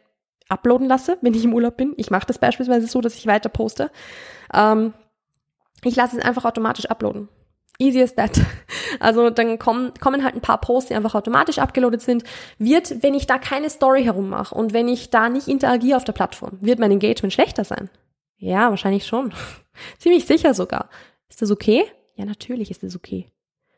uploaden 0.50 0.88
lasse, 0.88 1.18
wenn 1.22 1.34
ich 1.34 1.44
im 1.44 1.54
Urlaub 1.54 1.78
bin. 1.78 1.94
Ich 1.98 2.12
mache 2.12 2.28
das 2.28 2.38
beispielsweise 2.38 2.88
so, 2.88 3.02
dass 3.02 3.16
ich 3.16 3.26
weiter 3.26 3.50
poste. 3.50 3.90
Ähm, 4.54 4.94
ich 5.84 5.96
lasse 5.96 6.18
es 6.18 6.24
einfach 6.24 6.46
automatisch 6.46 6.86
uploaden. 6.86 7.30
Easy 7.80 8.02
as 8.02 8.16
that. 8.16 8.40
Also 9.00 9.32
dann 9.32 9.58
kommen, 9.58 9.92
kommen 10.00 10.24
halt 10.24 10.36
ein 10.36 10.42
paar 10.42 10.62
Posts, 10.62 10.90
die 10.90 10.96
einfach 10.96 11.16
automatisch 11.16 11.58
abgeloadet 11.58 12.04
sind. 12.04 12.24
Wird, 12.60 13.02
wenn 13.02 13.16
ich 13.16 13.26
da 13.26 13.40
keine 13.40 13.72
Story 13.72 14.04
herummache 14.04 14.54
und 14.54 14.72
wenn 14.72 14.88
ich 14.88 15.10
da 15.10 15.30
nicht 15.30 15.48
interagiere 15.48 15.98
auf 15.98 16.04
der 16.04 16.14
Plattform, 16.14 16.60
wird 16.62 16.78
mein 16.78 16.92
Engagement 16.92 17.34
schlechter 17.34 17.64
sein? 17.64 17.90
Ja, 18.38 18.70
wahrscheinlich 18.70 19.08
schon. 19.08 19.34
Ziemlich 19.98 20.26
sicher 20.26 20.54
sogar. 20.54 20.90
Ist 21.34 21.42
das 21.42 21.50
okay? 21.50 21.86
Ja, 22.14 22.26
natürlich 22.26 22.70
ist 22.70 22.84
das 22.84 22.96
okay. 22.96 23.26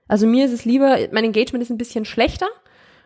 Also 0.09 0.27
mir 0.27 0.45
ist 0.45 0.51
es 0.51 0.65
lieber, 0.65 0.97
mein 1.13 1.23
Engagement 1.23 1.63
ist 1.63 1.69
ein 1.69 1.77
bisschen 1.77 2.03
schlechter 2.03 2.49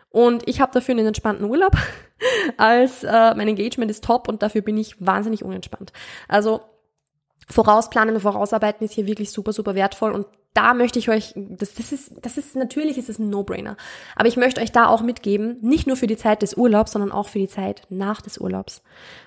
und 0.08 0.48
ich 0.48 0.60
habe 0.60 0.72
dafür 0.72 0.90
einen 0.90 1.06
entspannten 1.06 1.48
Urlaub, 1.48 1.76
als 2.56 3.04
äh, 3.04 3.34
mein 3.36 3.46
Engagement 3.46 3.92
ist 3.92 4.02
top 4.02 4.26
und 4.26 4.42
dafür 4.42 4.62
bin 4.62 4.76
ich 4.76 4.96
wahnsinnig 5.00 5.44
unentspannt. 5.44 5.92
Also 6.26 6.62
vorausplanen 7.48 8.16
und 8.16 8.22
vorausarbeiten 8.22 8.84
ist 8.84 8.94
hier 8.94 9.06
wirklich 9.06 9.30
super, 9.30 9.52
super 9.52 9.76
wertvoll 9.76 10.10
und 10.10 10.26
da 10.52 10.74
möchte 10.74 10.98
ich 10.98 11.08
euch, 11.08 11.32
das, 11.36 11.74
das 11.74 11.92
ist, 11.92 12.12
das 12.22 12.36
ist 12.36 12.56
natürlich 12.56 12.98
ist 12.98 13.08
es 13.08 13.20
ein 13.20 13.30
No-Brainer. 13.30 13.76
Aber 14.16 14.26
ich 14.26 14.36
möchte 14.36 14.60
euch 14.60 14.72
da 14.72 14.88
auch 14.88 15.00
mitgeben, 15.00 15.58
nicht 15.60 15.86
nur 15.86 15.96
für 15.96 16.08
die 16.08 16.16
Zeit 16.16 16.42
des 16.42 16.54
Urlaubs, 16.54 16.90
sondern 16.90 17.12
auch 17.12 17.28
für 17.28 17.38
die 17.38 17.46
Zeit 17.46 17.82
nach 17.88 18.20
des 18.20 18.38
Urlaubs. 18.38 18.82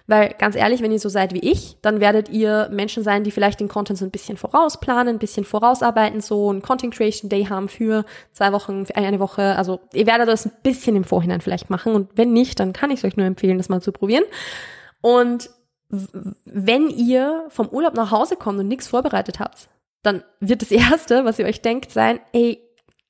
Weil 0.05 0.35
ganz 0.37 0.57
ehrlich, 0.57 0.81
wenn 0.81 0.91
ihr 0.91 0.99
so 0.99 1.07
seid 1.07 1.33
wie 1.33 1.39
ich, 1.39 1.77
dann 1.81 2.01
werdet 2.01 2.27
ihr 2.27 2.67
Menschen 2.73 3.03
sein, 3.03 3.23
die 3.23 3.31
vielleicht 3.31 3.61
den 3.61 3.69
Content 3.69 3.97
so 3.97 4.03
ein 4.03 4.11
bisschen 4.11 4.35
vorausplanen, 4.35 5.15
ein 5.15 5.19
bisschen 5.19 5.45
vorausarbeiten, 5.45 6.19
so 6.19 6.51
ein 6.51 6.61
Content 6.61 6.93
Creation 6.93 7.29
Day 7.29 7.45
haben 7.45 7.69
für 7.69 8.03
zwei 8.33 8.51
Wochen, 8.51 8.85
für 8.85 8.95
eine 8.97 9.21
Woche. 9.21 9.55
Also 9.55 9.79
ihr 9.93 10.05
werdet 10.05 10.27
das 10.27 10.45
ein 10.45 10.51
bisschen 10.61 10.97
im 10.97 11.05
Vorhinein 11.05 11.39
vielleicht 11.39 11.69
machen 11.69 11.95
und 11.95 12.09
wenn 12.15 12.33
nicht, 12.33 12.59
dann 12.59 12.73
kann 12.73 12.91
ich 12.91 12.99
es 12.99 13.05
euch 13.05 13.15
nur 13.15 13.25
empfehlen, 13.25 13.57
das 13.57 13.69
mal 13.69 13.81
zu 13.81 13.93
probieren. 13.93 14.25
Und 14.99 15.49
wenn 15.89 16.89
ihr 16.89 17.45
vom 17.49 17.69
Urlaub 17.69 17.93
nach 17.93 18.11
Hause 18.11 18.35
kommt 18.35 18.59
und 18.59 18.67
nichts 18.67 18.87
vorbereitet 18.87 19.39
habt, 19.39 19.69
dann 20.03 20.23
wird 20.39 20.61
das 20.61 20.71
Erste, 20.71 21.25
was 21.25 21.39
ihr 21.39 21.45
euch 21.45 21.61
denkt, 21.61 21.91
sein, 21.91 22.19
ey, 22.33 22.61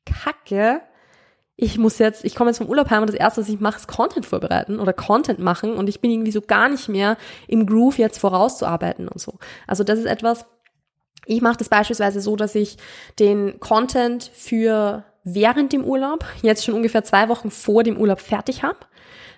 Kacke, 0.05 0.81
ich 1.55 1.77
muss 1.77 1.99
jetzt, 1.99 2.25
ich 2.25 2.35
komme 2.35 2.49
jetzt 2.49 2.57
vom 2.57 2.67
Urlaub 2.67 2.89
heim 2.89 3.01
und 3.01 3.07
das 3.07 3.15
Erste, 3.15 3.41
was 3.41 3.49
ich 3.49 3.59
mache, 3.59 3.77
ist 3.77 3.87
Content 3.87 4.25
vorbereiten 4.25 4.79
oder 4.79 4.91
Content 4.91 5.39
machen 5.39 5.75
und 5.75 5.87
ich 5.87 6.01
bin 6.01 6.11
irgendwie 6.11 6.31
so 6.31 6.41
gar 6.41 6.67
nicht 6.67 6.89
mehr 6.89 7.17
im 7.47 7.65
Groove, 7.65 7.99
jetzt 7.99 8.17
vorauszuarbeiten 8.17 9.07
und 9.07 9.21
so. 9.21 9.37
Also 9.67 9.83
das 9.83 9.99
ist 9.99 10.05
etwas, 10.05 10.45
ich 11.25 11.41
mache 11.41 11.57
das 11.57 11.69
beispielsweise 11.69 12.21
so, 12.21 12.35
dass 12.35 12.55
ich 12.55 12.77
den 13.19 13.59
Content 13.59 14.31
für 14.33 15.05
während 15.23 15.71
dem 15.71 15.85
Urlaub, 15.85 16.25
jetzt 16.41 16.65
schon 16.65 16.73
ungefähr 16.73 17.03
zwei 17.03 17.29
Wochen 17.29 17.51
vor 17.51 17.83
dem 17.83 17.97
Urlaub 17.97 18.19
fertig 18.19 18.63
habe, 18.63 18.79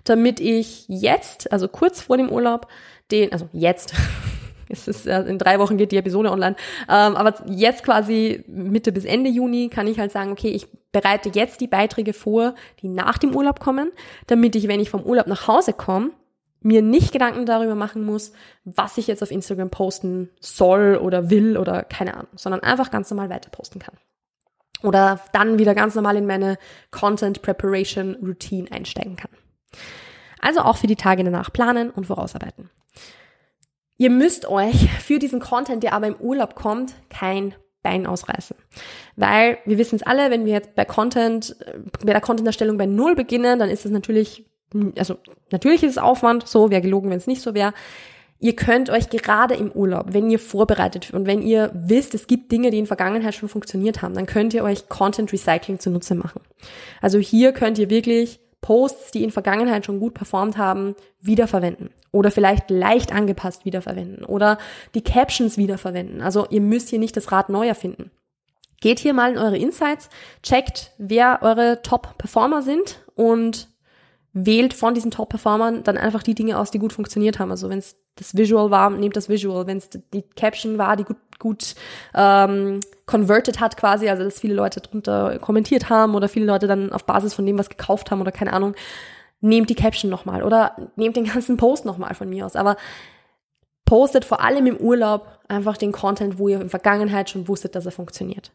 damit 0.03 0.39
ich 0.39 0.85
jetzt, 0.87 1.51
also 1.51 1.67
kurz 1.67 2.01
vor 2.01 2.17
dem 2.17 2.29
Urlaub, 2.29 2.67
den, 3.11 3.31
also 3.33 3.49
jetzt, 3.51 3.93
es 4.69 4.87
ist, 4.87 5.05
in 5.05 5.37
drei 5.37 5.59
Wochen 5.59 5.77
geht 5.77 5.91
die 5.91 5.97
Episode 5.97 6.31
online, 6.31 6.55
ähm, 6.89 7.15
aber 7.15 7.35
jetzt 7.47 7.83
quasi 7.83 8.43
Mitte 8.47 8.91
bis 8.91 9.05
Ende 9.05 9.29
Juni 9.29 9.69
kann 9.69 9.87
ich 9.87 9.99
halt 9.99 10.11
sagen, 10.11 10.31
okay, 10.31 10.49
ich 10.49 10.67
bereite 10.91 11.29
jetzt 11.33 11.61
die 11.61 11.67
Beiträge 11.67 12.13
vor, 12.13 12.55
die 12.81 12.87
nach 12.87 13.17
dem 13.17 13.35
Urlaub 13.35 13.59
kommen, 13.59 13.91
damit 14.27 14.55
ich, 14.55 14.67
wenn 14.67 14.79
ich 14.79 14.89
vom 14.89 15.03
Urlaub 15.03 15.27
nach 15.27 15.47
Hause 15.47 15.73
komme, 15.73 16.11
mir 16.61 16.81
nicht 16.81 17.11
Gedanken 17.11 17.45
darüber 17.45 17.75
machen 17.75 18.03
muss, 18.03 18.31
was 18.63 18.97
ich 18.97 19.05
jetzt 19.05 19.21
auf 19.21 19.29
Instagram 19.29 19.69
posten 19.69 20.31
soll 20.39 20.99
oder 21.01 21.29
will 21.29 21.57
oder 21.57 21.83
keine 21.83 22.15
Ahnung, 22.15 22.31
sondern 22.35 22.63
einfach 22.63 22.89
ganz 22.89 23.09
normal 23.11 23.29
weiter 23.29 23.51
posten 23.51 23.79
kann. 23.79 23.95
Oder 24.81 25.19
dann 25.31 25.59
wieder 25.59 25.75
ganz 25.75 25.95
normal 25.95 26.15
in 26.15 26.25
meine 26.25 26.57
Content 26.91 27.41
Preparation 27.41 28.15
Routine 28.15 28.71
einsteigen 28.71 29.15
kann. 29.15 29.31
Also 30.39 30.61
auch 30.61 30.77
für 30.77 30.87
die 30.87 30.95
Tage 30.95 31.23
danach 31.23 31.51
planen 31.53 31.91
und 31.91 32.07
vorausarbeiten. 32.07 32.69
Ihr 33.97 34.09
müsst 34.09 34.47
euch 34.47 34.89
für 34.99 35.19
diesen 35.19 35.39
Content, 35.39 35.83
der 35.83 35.93
aber 35.93 36.07
im 36.07 36.15
Urlaub 36.15 36.55
kommt, 36.55 36.95
kein 37.09 37.55
Bein 37.81 38.07
ausreißen. 38.07 38.57
Weil 39.15 39.59
wir 39.65 39.77
wissen 39.77 39.95
es 39.95 40.03
alle, 40.03 40.31
wenn 40.31 40.45
wir 40.45 40.53
jetzt 40.53 40.75
bei 40.75 40.85
Content, 40.85 41.55
bei 42.03 42.11
der 42.11 42.21
Content-Erstellung 42.21 42.77
bei 42.77 42.87
Null 42.87 43.15
beginnen, 43.15 43.59
dann 43.59 43.69
ist 43.69 43.85
es 43.85 43.91
natürlich, 43.91 44.45
also 44.97 45.17
natürlich 45.51 45.83
ist 45.83 45.91
es 45.91 45.97
Aufwand, 45.97 46.47
so 46.47 46.71
wäre 46.71 46.81
gelogen, 46.81 47.09
wenn 47.09 47.17
es 47.17 47.27
nicht 47.27 47.41
so 47.41 47.53
wäre. 47.53 47.73
Ihr 48.39 48.55
könnt 48.55 48.89
euch 48.89 49.09
gerade 49.09 49.53
im 49.53 49.71
Urlaub, 49.71 50.07
wenn 50.09 50.29
ihr 50.29 50.39
vorbereitet 50.39 51.13
und 51.13 51.25
wenn 51.25 51.41
ihr 51.41 51.71
wisst, 51.73 52.13
es 52.13 52.27
gibt 52.27 52.51
Dinge, 52.51 52.69
die 52.69 52.79
in 52.79 52.85
Vergangenheit 52.85 53.33
schon 53.33 53.47
funktioniert 53.47 54.01
haben, 54.01 54.13
dann 54.13 54.25
könnt 54.25 54.53
ihr 54.53 54.63
euch 54.63 54.89
Content 54.89 55.31
Recycling 55.31 55.79
zunutze 55.79 56.15
machen. 56.15 56.41
Also 57.01 57.17
hier 57.17 57.53
könnt 57.53 57.77
ihr 57.77 57.89
wirklich 57.89 58.39
Posts, 58.65 59.11
die 59.11 59.23
in 59.23 59.29
Vergangenheit 59.29 59.85
schon 59.85 59.99
gut 59.99 60.15
performt 60.15 60.57
haben, 60.57 60.95
wiederverwenden 61.21 61.91
oder 62.11 62.31
vielleicht 62.31 62.71
leicht 62.71 63.13
angepasst 63.13 63.63
wiederverwenden 63.63 64.25
oder 64.25 64.57
die 64.95 65.03
Captions 65.03 65.55
wiederverwenden. 65.55 66.23
Also 66.23 66.47
ihr 66.49 66.61
müsst 66.61 66.89
hier 66.89 66.97
nicht 66.97 67.15
das 67.15 67.31
Rad 67.31 67.49
neu 67.49 67.67
erfinden. 67.67 68.09
Geht 68.81 68.97
hier 68.97 69.13
mal 69.13 69.33
in 69.33 69.37
eure 69.37 69.59
Insights, 69.59 70.09
checkt, 70.41 70.93
wer 70.97 71.43
eure 71.43 71.83
Top-Performer 71.83 72.63
sind 72.63 73.05
und 73.13 73.67
wählt 74.37 74.73
von 74.73 74.93
diesen 74.93 75.11
Top-Performern 75.11 75.83
dann 75.83 75.97
einfach 75.97 76.21
die 76.21 76.35
Dinge 76.35 76.59
aus, 76.59 76.69
die 76.69 76.77
gut 76.77 76.91
funktioniert 76.91 77.39
haben. 77.39 77.51
Also 77.51 77.69
wenn 77.69 77.79
es 77.79 77.95
das 78.15 78.35
Visual 78.35 78.69
war, 78.69 78.89
nehmt 78.89 79.15
das 79.15 79.29
Visual. 79.29 79.65
Wenn 79.65 79.77
es 79.77 79.89
die 79.89 80.23
Caption 80.35 80.77
war, 80.77 80.97
die 80.97 81.05
gut, 81.05 81.17
gut 81.39 81.75
ähm, 82.13 82.81
converted 83.05 83.61
hat 83.61 83.77
quasi, 83.77 84.09
also 84.09 84.25
dass 84.25 84.41
viele 84.41 84.53
Leute 84.53 84.81
drunter 84.81 85.39
kommentiert 85.39 85.89
haben 85.89 86.15
oder 86.15 86.27
viele 86.27 86.45
Leute 86.45 86.67
dann 86.67 86.91
auf 86.91 87.05
Basis 87.05 87.33
von 87.33 87.45
dem 87.45 87.57
was 87.57 87.69
gekauft 87.69 88.11
haben 88.11 88.19
oder 88.19 88.33
keine 88.33 88.51
Ahnung, 88.51 88.75
nehmt 89.39 89.69
die 89.69 89.75
Caption 89.75 90.11
nochmal 90.11 90.43
oder 90.43 90.75
nehmt 90.97 91.15
den 91.15 91.25
ganzen 91.25 91.55
Post 91.55 91.85
nochmal 91.85 92.13
von 92.13 92.29
mir 92.29 92.45
aus. 92.45 92.57
Aber 92.57 92.75
postet 93.85 94.25
vor 94.25 94.41
allem 94.41 94.67
im 94.67 94.77
Urlaub 94.77 95.27
einfach 95.47 95.77
den 95.77 95.93
Content, 95.93 96.39
wo 96.39 96.49
ihr 96.49 96.59
in 96.59 96.69
Vergangenheit 96.69 97.29
schon 97.29 97.47
wusstet, 97.47 97.73
dass 97.75 97.85
er 97.85 97.93
funktioniert. 97.93 98.51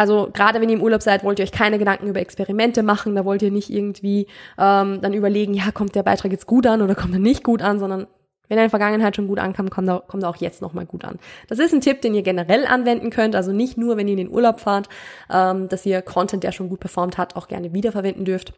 Also 0.00 0.30
gerade 0.32 0.62
wenn 0.62 0.70
ihr 0.70 0.76
im 0.76 0.82
Urlaub 0.82 1.02
seid, 1.02 1.24
wollt 1.24 1.38
ihr 1.38 1.42
euch 1.42 1.52
keine 1.52 1.78
Gedanken 1.78 2.06
über 2.06 2.20
Experimente 2.20 2.82
machen, 2.82 3.14
da 3.14 3.26
wollt 3.26 3.42
ihr 3.42 3.50
nicht 3.50 3.68
irgendwie 3.68 4.28
ähm, 4.56 5.02
dann 5.02 5.12
überlegen, 5.12 5.52
ja, 5.52 5.72
kommt 5.72 5.94
der 5.94 6.02
Beitrag 6.02 6.32
jetzt 6.32 6.46
gut 6.46 6.66
an 6.66 6.80
oder 6.80 6.94
kommt 6.94 7.12
er 7.12 7.18
nicht 7.18 7.44
gut 7.44 7.60
an, 7.60 7.78
sondern 7.78 8.06
wenn 8.48 8.56
er 8.56 8.62
in 8.62 8.68
der 8.68 8.70
Vergangenheit 8.70 9.14
schon 9.14 9.28
gut 9.28 9.38
ankam, 9.38 9.68
kommt 9.68 9.90
er, 9.90 10.00
kommt 10.00 10.22
er 10.22 10.30
auch 10.30 10.36
jetzt 10.36 10.62
nochmal 10.62 10.86
gut 10.86 11.04
an. 11.04 11.18
Das 11.48 11.58
ist 11.58 11.74
ein 11.74 11.82
Tipp, 11.82 12.00
den 12.00 12.14
ihr 12.14 12.22
generell 12.22 12.64
anwenden 12.64 13.10
könnt, 13.10 13.36
also 13.36 13.52
nicht 13.52 13.76
nur, 13.76 13.98
wenn 13.98 14.08
ihr 14.08 14.12
in 14.12 14.26
den 14.26 14.30
Urlaub 14.30 14.60
fahrt, 14.60 14.88
ähm, 15.30 15.68
dass 15.68 15.84
ihr 15.84 16.00
Content, 16.00 16.44
der 16.44 16.52
schon 16.52 16.70
gut 16.70 16.80
performt 16.80 17.18
hat, 17.18 17.36
auch 17.36 17.46
gerne 17.46 17.74
wiederverwenden 17.74 18.24
dürft. 18.24 18.54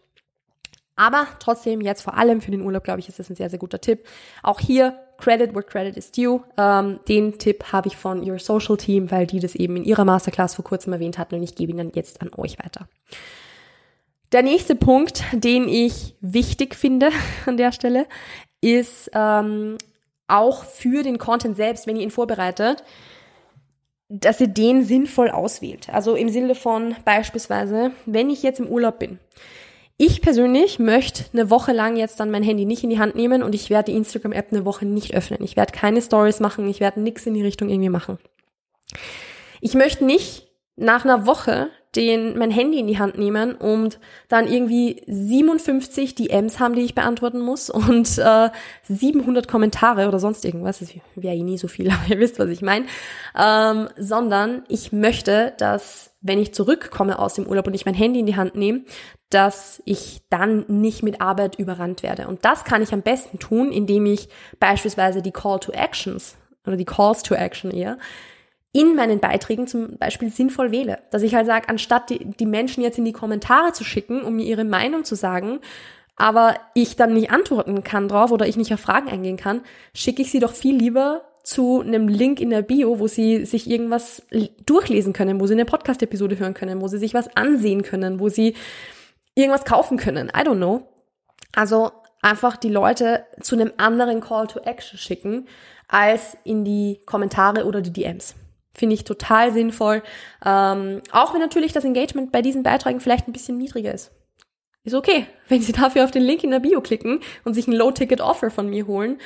Aber 0.95 1.27
trotzdem, 1.41 1.81
jetzt 1.81 2.03
vor 2.03 2.17
allem 2.17 2.41
für 2.41 2.53
den 2.53 2.61
Urlaub, 2.61 2.85
glaube 2.85 3.01
ich, 3.01 3.09
ist 3.09 3.19
das 3.19 3.29
ein 3.29 3.35
sehr, 3.35 3.51
sehr 3.51 3.59
guter 3.59 3.81
Tipp. 3.81 4.07
Auch 4.45 4.61
hier 4.61 4.97
Credit 5.23 5.55
where 5.55 5.63
credit 5.63 5.97
is 5.97 6.11
due. 6.11 6.43
Ähm, 6.59 6.99
den 7.09 7.39
Tipp 7.39 7.73
habe 7.73 7.87
ich 7.87 7.97
von 7.97 8.29
Your 8.29 8.41
Social 8.41 8.77
Team, 8.77 9.13
weil 9.13 9.27
die 9.27 9.39
das 9.39 9.55
eben 9.55 9.77
in 9.77 9.85
ihrer 9.85 10.05
Masterclass 10.05 10.57
vor 10.57 10.65
kurzem 10.65 10.93
erwähnt 10.93 11.17
hatten 11.17 11.37
und 11.37 11.45
ich 11.45 11.55
gebe 11.55 11.71
ihn 11.71 11.79
dann 11.79 11.93
jetzt 11.95 12.21
an 12.21 12.31
euch 12.37 12.59
weiter. 12.59 12.89
Der 14.33 14.43
nächste 14.43 14.75
Punkt, 14.75 15.23
den 15.33 15.69
ich 15.69 16.17
wichtig 16.21 16.75
finde 16.75 17.11
an 17.47 17.57
der 17.57 17.71
Stelle, 17.71 18.07
ist 18.61 19.13
ähm, 19.15 19.79
auch 20.27 20.65
für 20.65 21.05
den 21.05 21.19
Content 21.19 21.57
selbst, 21.57 21.87
wenn 21.87 21.95
ihr 21.95 22.03
ihn 22.03 22.11
vorbereitet, 22.11 22.83
dass 24.09 24.41
ihr 24.41 24.49
den 24.49 24.83
sinnvoll 24.85 25.31
auswählt. 25.31 25.89
Also 25.89 26.17
im 26.17 26.31
Sinne 26.31 26.57
von 26.57 26.97
beispielsweise, 27.05 27.93
wenn 28.07 28.29
ich 28.29 28.43
jetzt 28.43 28.59
im 28.59 28.67
Urlaub 28.67 28.99
bin 28.99 29.21
ich 29.97 30.21
persönlich 30.21 30.79
möchte 30.79 31.25
eine 31.33 31.51
Woche 31.51 31.73
lang 31.73 31.97
jetzt 31.97 32.19
dann 32.19 32.31
mein 32.31 32.43
Handy 32.43 32.65
nicht 32.65 32.83
in 32.83 32.91
die 32.91 32.99
Hand 32.99 33.15
nehmen 33.15 33.43
und 33.43 33.55
ich 33.55 33.71
werde 33.71 33.93
die 33.93 33.99
Instagram-App 33.99 34.53
eine 34.53 34.65
Woche 34.65 34.87
nicht 34.87 35.15
öffnen. 35.15 35.43
Ich 35.43 35.57
werde 35.57 35.73
keine 35.73 36.03
Stories 36.03 36.41
machen, 36.41 36.69
ich 36.69 36.81
werde 36.81 37.01
nichts 37.01 37.27
in 37.27 37.35
die 37.35 37.43
Richtung 37.43 37.69
irgendwie 37.69 37.89
machen. 37.89 38.19
Ich 39.61 39.75
möchte 39.75 40.05
nicht 40.05 40.49
nach 40.77 41.05
einer 41.05 41.27
Woche 41.27 41.71
den, 41.95 42.39
mein 42.39 42.51
Handy 42.51 42.79
in 42.79 42.87
die 42.87 42.99
Hand 42.99 43.19
nehmen 43.19 43.55
und 43.55 43.99
dann 44.29 44.51
irgendwie 44.51 45.03
57 45.07 46.15
DMs 46.15 46.59
haben, 46.59 46.75
die 46.75 46.83
ich 46.83 46.95
beantworten 46.95 47.41
muss 47.41 47.69
und 47.69 48.19
äh, 48.19 48.49
700 48.85 49.47
Kommentare 49.47 50.09
oder 50.09 50.19
sonst 50.19 50.45
irgendwas. 50.45 50.79
Das 50.79 50.89
wäre 51.17 51.37
eh 51.37 51.43
nie 51.43 51.59
so 51.59 51.69
viel, 51.69 51.91
aber 51.93 52.03
ihr 52.09 52.19
wisst, 52.19 52.39
was 52.39 52.49
ich 52.49 52.63
meine. 52.63 52.87
Ähm, 53.39 53.89
sondern 53.99 54.65
ich 54.69 54.93
möchte, 54.93 55.53
dass 55.59 56.12
wenn 56.23 56.39
ich 56.39 56.55
zurückkomme 56.55 57.19
aus 57.19 57.35
dem 57.35 57.47
Urlaub 57.47 57.67
und 57.67 57.75
ich 57.75 57.85
mein 57.85 57.95
Handy 57.95 58.21
in 58.21 58.27
die 58.27 58.37
Hand 58.37 58.55
nehme, 58.55 58.83
dass 59.29 59.83
ich 59.85 60.23
dann 60.31 60.65
nicht 60.69 61.03
mit 61.03 61.21
Arbeit 61.21 61.59
überrannt 61.59 62.03
werde. 62.03 62.29
Und 62.29 62.45
das 62.45 62.65
kann 62.65 62.83
ich 62.83 62.93
am 62.93 63.03
besten 63.03 63.39
tun, 63.39 63.73
indem 63.73 64.07
ich 64.07 64.29
beispielsweise 64.61 65.21
die 65.21 65.33
Call 65.33 65.59
to 65.59 65.73
Actions 65.73 66.37
oder 66.67 66.77
die 66.77 66.85
Calls 66.85 67.23
to 67.23 67.35
Action 67.35 67.71
eher 67.71 67.99
in 68.73 68.95
meinen 68.95 69.21
Beiträgen 69.21 69.67
zum 69.67 69.99
Beispiel 69.99 70.31
sinnvoll 70.31 70.73
wähle. 70.73 71.01
Dass 71.11 71.23
ich 71.23 71.35
halt 71.35 71.47
sage, 71.47 71.69
anstatt 71.69 72.09
die, 72.09 72.25
die 72.25 72.47
Menschen 72.47 72.83
jetzt 72.83 72.99
in 72.99 73.05
die 73.05 73.13
Kommentare 73.13 73.73
zu 73.73 73.85
schicken, 73.85 74.23
um 74.23 74.37
mir 74.37 74.47
ihre 74.47 74.65
Meinung 74.65 75.05
zu 75.05 75.15
sagen, 75.15 75.61
aber 76.17 76.57
ich 76.75 76.97
dann 76.97 77.15
nicht 77.15 77.31
antworten 77.31 77.85
kann 77.85 78.09
drauf 78.09 78.31
oder 78.31 78.47
ich 78.47 78.57
nicht 78.57 78.73
auf 78.73 78.81
Fragen 78.81 79.09
eingehen 79.09 79.37
kann, 79.37 79.63
schicke 79.95 80.23
ich 80.23 80.31
sie 80.31 80.41
doch 80.41 80.53
viel 80.53 80.77
lieber 80.77 81.23
zu 81.43 81.81
einem 81.81 82.09
Link 82.09 82.41
in 82.41 82.51
der 82.51 82.63
Bio, 82.63 82.99
wo 82.99 83.07
sie 83.07 83.45
sich 83.45 83.69
irgendwas 83.69 84.23
durchlesen 84.65 85.13
können, 85.13 85.41
wo 85.41 85.47
sie 85.47 85.55
eine 85.55 85.65
Podcast-Episode 85.65 86.39
hören 86.39 86.55
können, 86.55 86.81
wo 86.81 86.89
sie 86.89 86.99
sich 86.99 87.15
was 87.15 87.35
ansehen 87.37 87.83
können, 87.83 88.21
wo 88.21 88.29
sie 88.29 88.55
irgendwas 89.35 89.65
kaufen 89.65 89.99
können. 89.99 90.29
I 90.29 90.41
don't 90.41 90.57
know. 90.57 90.89
Also 91.55 91.91
einfach 92.23 92.57
die 92.57 92.69
Leute 92.69 93.25
zu 93.41 93.57
einem 93.57 93.73
anderen 93.77 94.21
Call 94.21 94.47
to 94.47 94.61
Action 94.61 94.99
schicken, 94.99 95.49
als 95.89 96.37
in 96.45 96.65
die 96.65 97.01
Kommentare 97.05 97.65
oder 97.65 97.83
die 97.83 97.93
DMs. 97.93 98.35
Finde 98.73 98.95
ich 98.95 99.05
total 99.05 99.53
sinnvoll. 99.53 100.03
Ähm, 100.45 101.03
auch 101.11 101.35
wenn 101.35 101.41
natürlich 101.41 101.73
das 101.73 101.85
Engagement 101.85 102.33
bei 102.33 102.41
diesen 102.41 102.63
Beiträgen 102.63 103.01
vielleicht 103.01 103.29
ein 103.29 103.33
bisschen 103.33 103.59
niedriger 103.59 103.93
ist. 103.93 104.13
Ist 104.85 104.95
okay. 104.95 105.27
Wenn 105.49 105.61
Sie 105.61 105.73
dafür 105.73 106.05
auf 106.05 106.11
den 106.11 106.23
Link 106.23 106.43
in 106.43 106.51
der 106.51 106.61
Bio 106.61 106.81
klicken 106.81 107.21
und 107.45 107.55
sich 107.55 107.69
ein 107.69 107.75
Low-Ticket-Offer 107.75 108.51
von 108.51 108.71
mir 108.71 108.87
holen, 108.87 109.21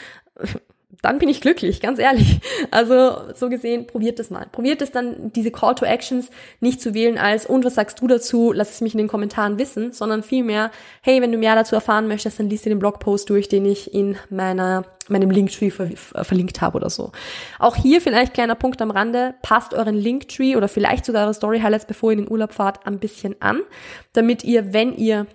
dann 1.02 1.18
bin 1.18 1.28
ich 1.28 1.40
glücklich, 1.40 1.80
ganz 1.80 1.98
ehrlich. 1.98 2.40
Also 2.70 3.32
so 3.34 3.48
gesehen, 3.48 3.86
probiert 3.86 4.18
es 4.18 4.30
mal. 4.30 4.46
Probiert 4.50 4.82
es 4.82 4.90
dann, 4.90 5.32
diese 5.32 5.50
Call 5.50 5.74
to 5.74 5.84
Actions 5.84 6.30
nicht 6.60 6.80
zu 6.80 6.94
wählen 6.94 7.16
als, 7.16 7.46
und 7.46 7.64
was 7.64 7.74
sagst 7.74 8.00
du 8.00 8.06
dazu, 8.06 8.52
lass 8.52 8.70
es 8.70 8.80
mich 8.80 8.92
in 8.92 8.98
den 8.98 9.08
Kommentaren 9.08 9.58
wissen, 9.58 9.92
sondern 9.92 10.22
vielmehr, 10.22 10.70
hey, 11.02 11.22
wenn 11.22 11.32
du 11.32 11.38
mehr 11.38 11.54
dazu 11.54 11.74
erfahren 11.74 12.08
möchtest, 12.08 12.38
dann 12.38 12.50
liest 12.50 12.64
dir 12.64 12.70
den 12.70 12.78
Blogpost 12.78 13.30
durch, 13.30 13.48
den 13.48 13.64
ich 13.64 13.94
in 13.94 14.16
meiner 14.30 14.84
meinem 15.08 15.30
Linktree 15.30 15.70
ver 15.70 15.88
verlinkt 16.24 16.60
habe 16.60 16.76
oder 16.76 16.90
so. 16.90 17.12
Auch 17.58 17.76
hier 17.76 18.00
vielleicht 18.00 18.34
kleiner 18.34 18.56
Punkt 18.56 18.82
am 18.82 18.90
Rande, 18.90 19.34
passt 19.42 19.74
euren 19.74 19.94
Linktree 19.94 20.56
oder 20.56 20.68
vielleicht 20.68 21.04
sogar 21.04 21.24
eure 21.24 21.34
Story 21.34 21.60
Highlights, 21.60 21.86
bevor 21.86 22.10
ihr 22.10 22.18
in 22.18 22.24
den 22.24 22.30
Urlaub 22.30 22.52
fahrt, 22.52 22.86
ein 22.86 22.98
bisschen 22.98 23.36
an, 23.40 23.60
damit 24.12 24.44
ihr, 24.44 24.72
wenn 24.72 24.96
ihr 24.96 25.26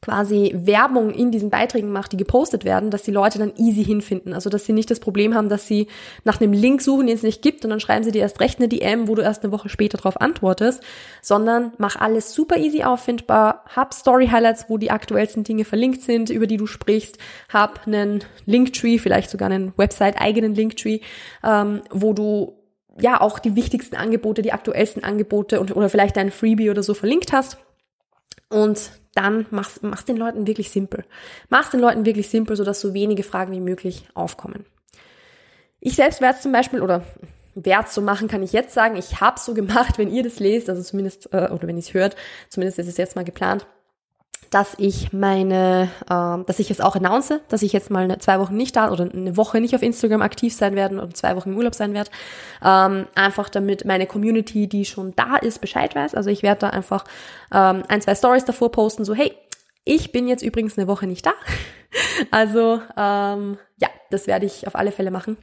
quasi 0.00 0.52
Werbung 0.54 1.10
in 1.10 1.30
diesen 1.30 1.50
Beiträgen 1.50 1.90
macht, 1.90 2.12
die 2.12 2.16
gepostet 2.16 2.64
werden, 2.64 2.90
dass 2.90 3.02
die 3.02 3.10
Leute 3.10 3.38
dann 3.38 3.52
easy 3.56 3.84
hinfinden. 3.84 4.32
Also 4.32 4.50
dass 4.50 4.64
sie 4.64 4.72
nicht 4.72 4.90
das 4.90 5.00
Problem 5.00 5.34
haben, 5.34 5.48
dass 5.48 5.66
sie 5.66 5.88
nach 6.24 6.40
einem 6.40 6.52
Link 6.52 6.82
suchen, 6.82 7.06
den 7.06 7.16
es 7.16 7.22
nicht 7.22 7.42
gibt 7.42 7.64
und 7.64 7.70
dann 7.70 7.80
schreiben 7.80 8.04
sie 8.04 8.12
dir 8.12 8.22
erst 8.22 8.40
recht 8.40 8.58
eine 8.58 8.68
DM, 8.68 9.08
wo 9.08 9.14
du 9.14 9.22
erst 9.22 9.42
eine 9.42 9.52
Woche 9.52 9.68
später 9.68 9.98
darauf 9.98 10.20
antwortest, 10.20 10.82
sondern 11.22 11.72
mach 11.78 11.96
alles 11.96 12.32
super 12.34 12.56
easy 12.56 12.82
auffindbar, 12.82 13.64
hab 13.74 13.94
Story 13.94 14.28
Highlights, 14.28 14.66
wo 14.68 14.78
die 14.78 14.90
aktuellsten 14.90 15.44
Dinge 15.44 15.64
verlinkt 15.64 16.02
sind, 16.02 16.30
über 16.30 16.46
die 16.46 16.56
du 16.56 16.66
sprichst, 16.66 17.18
hab 17.52 17.86
einen 17.86 18.24
Linktree, 18.46 18.98
vielleicht 18.98 19.30
sogar 19.30 19.50
einen 19.50 19.72
Website-eigenen 19.76 20.54
Linktree, 20.54 21.00
ähm, 21.44 21.82
wo 21.90 22.12
du 22.12 22.58
ja 23.00 23.20
auch 23.20 23.38
die 23.38 23.56
wichtigsten 23.56 23.96
Angebote, 23.96 24.42
die 24.42 24.52
aktuellsten 24.52 25.04
Angebote 25.04 25.60
und, 25.60 25.74
oder 25.74 25.88
vielleicht 25.88 26.16
dein 26.16 26.30
Freebie 26.30 26.70
oder 26.70 26.82
so 26.82 26.94
verlinkt 26.94 27.32
hast. 27.32 27.58
Und 28.48 28.90
dann 29.18 29.46
mach's, 29.50 29.80
mach's 29.82 30.04
den 30.04 30.16
Leuten 30.16 30.46
wirklich 30.46 30.70
simpel. 30.70 31.04
Mach's 31.48 31.70
den 31.70 31.80
Leuten 31.80 32.06
wirklich 32.06 32.28
simpel, 32.28 32.56
sodass 32.56 32.80
so 32.80 32.94
wenige 32.94 33.24
Fragen 33.24 33.52
wie 33.52 33.60
möglich 33.60 34.08
aufkommen. 34.14 34.64
Ich 35.80 35.96
selbst 35.96 36.20
werde 36.20 36.38
zum 36.38 36.52
Beispiel, 36.52 36.80
oder 36.80 37.04
werde 37.54 37.88
so 37.88 38.00
machen, 38.00 38.28
kann 38.28 38.42
ich 38.42 38.52
jetzt 38.52 38.72
sagen, 38.72 38.96
ich 38.96 39.20
habe 39.20 39.40
so 39.40 39.54
gemacht, 39.62 39.98
wenn 39.98 40.10
ihr 40.10 40.22
das 40.22 40.38
lest, 40.38 40.70
also 40.70 40.82
zumindest, 40.82 41.32
äh, 41.32 41.48
oder 41.50 41.66
wenn 41.66 41.76
ihr 41.76 41.82
es 41.82 41.94
hört, 41.94 42.16
zumindest 42.48 42.78
ist 42.78 42.88
es 42.88 42.96
jetzt 42.96 43.16
mal 43.16 43.24
geplant, 43.24 43.66
dass 44.50 44.74
ich 44.78 45.12
meine, 45.12 45.90
äh, 46.04 46.44
dass 46.44 46.58
ich 46.58 46.70
es 46.70 46.80
auch 46.80 46.96
announce, 46.96 47.40
dass 47.48 47.62
ich 47.62 47.72
jetzt 47.72 47.90
mal 47.90 48.04
eine, 48.04 48.18
zwei 48.18 48.40
Wochen 48.40 48.56
nicht 48.56 48.76
da 48.76 48.90
oder 48.90 49.08
eine 49.10 49.36
Woche 49.36 49.60
nicht 49.60 49.74
auf 49.74 49.82
Instagram 49.82 50.22
aktiv 50.22 50.54
sein 50.54 50.74
werden 50.74 50.98
oder 50.98 51.12
zwei 51.14 51.36
Wochen 51.36 51.50
im 51.50 51.56
Urlaub 51.56 51.74
sein 51.74 51.94
werde. 51.94 52.10
Ähm, 52.64 53.06
einfach 53.14 53.48
damit 53.48 53.84
meine 53.84 54.06
Community, 54.06 54.66
die 54.66 54.84
schon 54.84 55.14
da 55.16 55.36
ist, 55.36 55.60
Bescheid 55.60 55.94
weiß. 55.94 56.14
Also 56.14 56.30
ich 56.30 56.42
werde 56.42 56.60
da 56.62 56.70
einfach 56.70 57.04
ähm, 57.52 57.82
ein, 57.88 58.00
zwei 58.00 58.14
Stories 58.14 58.44
davor 58.44 58.70
posten, 58.70 59.04
so 59.04 59.14
hey, 59.14 59.32
ich 59.84 60.12
bin 60.12 60.28
jetzt 60.28 60.42
übrigens 60.42 60.76
eine 60.78 60.88
Woche 60.88 61.06
nicht 61.06 61.26
da. 61.26 61.32
also 62.30 62.80
ähm, 62.96 63.58
ja, 63.78 63.88
das 64.10 64.26
werde 64.26 64.46
ich 64.46 64.66
auf 64.66 64.74
alle 64.74 64.92
Fälle 64.92 65.10
machen. 65.10 65.36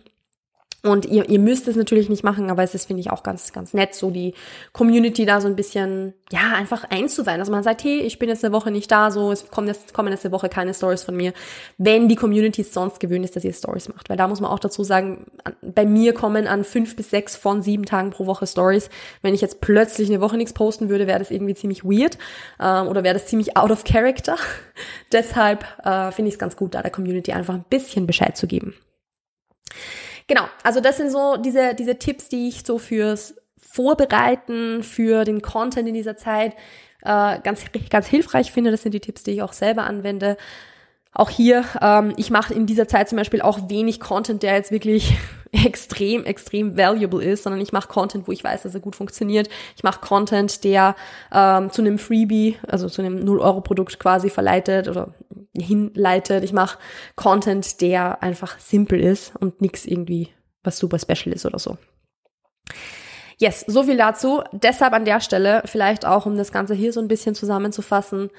Und 0.85 1.05
ihr, 1.05 1.27
ihr 1.27 1.39
müsst 1.39 1.67
es 1.67 1.75
natürlich 1.75 2.09
nicht 2.09 2.23
machen, 2.23 2.51
aber 2.51 2.61
es 2.61 2.75
ist, 2.75 2.85
finde 2.85 3.01
ich, 3.01 3.09
auch 3.09 3.23
ganz, 3.23 3.51
ganz 3.53 3.73
nett, 3.73 3.95
so 3.95 4.11
die 4.11 4.35
Community 4.71 5.25
da 5.25 5.41
so 5.41 5.47
ein 5.47 5.55
bisschen, 5.55 6.13
ja, 6.31 6.53
einfach 6.55 6.83
einzuweihen. 6.91 7.39
Dass 7.39 7.49
man 7.49 7.63
sagt, 7.63 7.83
hey, 7.83 8.01
ich 8.01 8.19
bin 8.19 8.29
jetzt 8.29 8.45
eine 8.45 8.53
Woche 8.53 8.69
nicht 8.69 8.91
da, 8.91 9.09
so, 9.09 9.31
es 9.31 9.49
kommen 9.49 9.67
jetzt, 9.67 9.95
kommen 9.95 10.11
jetzt 10.11 10.25
eine 10.25 10.31
Woche 10.31 10.47
keine 10.47 10.75
Stories 10.75 11.01
von 11.01 11.15
mir. 11.15 11.33
Wenn 11.79 12.07
die 12.07 12.15
Community 12.15 12.61
sonst 12.61 12.99
gewöhnt 12.99 13.25
ist, 13.25 13.35
dass 13.35 13.43
ihr 13.43 13.53
Stories 13.53 13.89
macht. 13.89 14.09
Weil 14.09 14.17
da 14.17 14.27
muss 14.27 14.41
man 14.41 14.51
auch 14.51 14.59
dazu 14.59 14.83
sagen, 14.83 15.25
bei 15.63 15.85
mir 15.85 16.13
kommen 16.13 16.45
an 16.45 16.63
fünf 16.63 16.95
bis 16.95 17.09
sechs 17.09 17.35
von 17.35 17.63
sieben 17.63 17.85
Tagen 17.85 18.11
pro 18.11 18.27
Woche 18.27 18.45
Stories. 18.45 18.91
Wenn 19.23 19.33
ich 19.33 19.41
jetzt 19.41 19.61
plötzlich 19.61 20.09
eine 20.09 20.21
Woche 20.21 20.37
nichts 20.37 20.53
posten 20.53 20.89
würde, 20.89 21.07
wäre 21.07 21.17
das 21.17 21.31
irgendwie 21.31 21.55
ziemlich 21.55 21.83
weird, 21.83 22.19
ähm, 22.59 22.87
oder 22.87 23.03
wäre 23.03 23.15
das 23.15 23.25
ziemlich 23.25 23.57
out 23.57 23.71
of 23.71 23.85
character. 23.85 24.35
Deshalb 25.11 25.65
äh, 25.83 26.11
finde 26.11 26.29
ich 26.29 26.35
es 26.35 26.39
ganz 26.39 26.55
gut, 26.55 26.75
da 26.75 26.83
der 26.83 26.91
Community 26.91 27.31
einfach 27.31 27.55
ein 27.55 27.65
bisschen 27.67 28.05
Bescheid 28.05 28.37
zu 28.37 28.45
geben. 28.45 28.75
Genau, 30.27 30.43
also 30.63 30.79
das 30.79 30.97
sind 30.97 31.11
so 31.11 31.37
diese, 31.37 31.75
diese 31.75 31.97
Tipps, 31.99 32.29
die 32.29 32.47
ich 32.47 32.63
so 32.65 32.79
fürs 32.79 33.35
Vorbereiten, 33.57 34.83
für 34.83 35.23
den 35.23 35.41
Content 35.41 35.87
in 35.87 35.93
dieser 35.93 36.17
Zeit 36.17 36.53
äh, 37.01 37.39
ganz, 37.41 37.63
ganz 37.89 38.07
hilfreich 38.07 38.51
finde. 38.51 38.71
Das 38.71 38.81
sind 38.81 38.93
die 38.93 38.99
Tipps, 38.99 39.23
die 39.23 39.31
ich 39.31 39.41
auch 39.41 39.53
selber 39.53 39.83
anwende. 39.83 40.37
Auch 41.13 41.29
hier, 41.29 41.63
ähm, 41.81 42.13
ich 42.17 42.29
mache 42.29 42.53
in 42.53 42.65
dieser 42.65 42.87
Zeit 42.87 43.07
zum 43.07 43.17
Beispiel 43.17 43.41
auch 43.41 43.69
wenig 43.69 44.01
Content, 44.01 44.43
der 44.43 44.55
jetzt 44.55 44.71
wirklich 44.71 45.17
extrem, 45.51 46.25
extrem 46.25 46.75
valuable 46.75 47.23
ist, 47.23 47.43
sondern 47.43 47.61
ich 47.61 47.71
mache 47.71 47.87
Content, 47.87 48.27
wo 48.27 48.31
ich 48.31 48.43
weiß, 48.43 48.63
dass 48.63 48.73
er 48.73 48.81
gut 48.81 48.95
funktioniert. 48.95 49.47
Ich 49.77 49.83
mache 49.83 50.01
Content, 50.01 50.63
der 50.65 50.95
ähm, 51.31 51.69
zu 51.69 51.81
einem 51.81 51.99
Freebie, 51.99 52.57
also 52.67 52.89
zu 52.89 53.01
einem 53.01 53.23
0-Euro-Produkt 53.23 53.97
quasi 53.99 54.29
verleitet 54.29 54.89
oder 54.89 55.13
hinleitet. 55.59 56.43
Ich 56.43 56.53
mache 56.53 56.79
Content, 57.15 57.81
der 57.81 58.21
einfach 58.23 58.59
simpel 58.59 58.99
ist 58.99 59.33
und 59.39 59.61
nichts 59.61 59.85
irgendwie 59.85 60.29
was 60.63 60.77
super 60.77 60.99
special 60.99 61.33
ist 61.33 61.45
oder 61.45 61.59
so. 61.59 61.77
Yes, 63.37 63.65
so 63.67 63.83
viel 63.83 63.97
dazu. 63.97 64.41
Deshalb 64.51 64.93
an 64.93 65.05
der 65.05 65.19
Stelle 65.19 65.61
vielleicht 65.65 66.05
auch, 66.05 66.25
um 66.25 66.37
das 66.37 66.51
Ganze 66.51 66.73
hier 66.73 66.93
so 66.93 67.01
ein 67.01 67.07
bisschen 67.07 67.35
zusammenzufassen, 67.35 68.29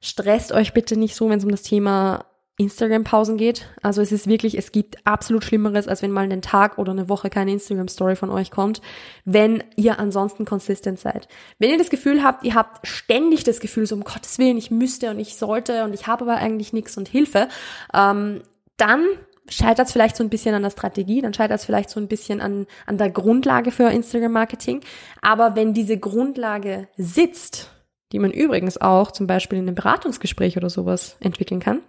stresst 0.00 0.52
euch 0.52 0.72
bitte 0.72 0.98
nicht 0.98 1.14
so, 1.14 1.30
wenn 1.30 1.38
es 1.38 1.44
um 1.44 1.50
das 1.50 1.62
Thema 1.62 2.26
Instagram-Pausen 2.60 3.38
geht. 3.38 3.66
Also 3.82 4.02
es 4.02 4.12
ist 4.12 4.26
wirklich, 4.26 4.56
es 4.56 4.70
gibt 4.70 5.06
absolut 5.06 5.44
Schlimmeres, 5.44 5.88
als 5.88 6.02
wenn 6.02 6.10
mal 6.10 6.24
einen 6.24 6.42
Tag 6.42 6.76
oder 6.76 6.92
eine 6.92 7.08
Woche 7.08 7.30
keine 7.30 7.52
Instagram-Story 7.52 8.16
von 8.16 8.28
euch 8.28 8.50
kommt, 8.50 8.82
wenn 9.24 9.64
ihr 9.76 9.98
ansonsten 9.98 10.44
consistent 10.44 11.00
seid. 11.00 11.26
Wenn 11.58 11.70
ihr 11.70 11.78
das 11.78 11.88
Gefühl 11.88 12.22
habt, 12.22 12.44
ihr 12.44 12.54
habt 12.54 12.86
ständig 12.86 13.44
das 13.44 13.60
Gefühl, 13.60 13.86
so 13.86 13.94
um 13.94 14.04
Gottes 14.04 14.38
Willen, 14.38 14.58
ich 14.58 14.70
müsste 14.70 15.10
und 15.10 15.18
ich 15.18 15.36
sollte 15.36 15.84
und 15.84 15.94
ich 15.94 16.06
habe 16.06 16.24
aber 16.24 16.36
eigentlich 16.36 16.74
nichts 16.74 16.98
und 16.98 17.08
Hilfe, 17.08 17.48
ähm, 17.94 18.42
dann 18.76 19.06
scheitert 19.48 19.86
es 19.86 19.92
vielleicht 19.92 20.16
so 20.16 20.22
ein 20.22 20.30
bisschen 20.30 20.54
an 20.54 20.62
der 20.62 20.70
Strategie, 20.70 21.22
dann 21.22 21.32
scheitert 21.32 21.60
es 21.60 21.64
vielleicht 21.64 21.88
so 21.88 21.98
ein 21.98 22.08
bisschen 22.08 22.42
an, 22.42 22.66
an 22.84 22.98
der 22.98 23.08
Grundlage 23.08 23.70
für 23.70 23.88
Instagram-Marketing. 23.88 24.82
Aber 25.22 25.56
wenn 25.56 25.72
diese 25.72 25.98
Grundlage 25.98 26.88
sitzt, 26.98 27.70
die 28.12 28.18
man 28.18 28.32
übrigens 28.32 28.78
auch 28.78 29.12
zum 29.12 29.26
Beispiel 29.26 29.58
in 29.58 29.66
einem 29.66 29.74
Beratungsgespräch 29.74 30.58
oder 30.58 30.68
sowas 30.68 31.16
entwickeln 31.20 31.60
kann, 31.60 31.80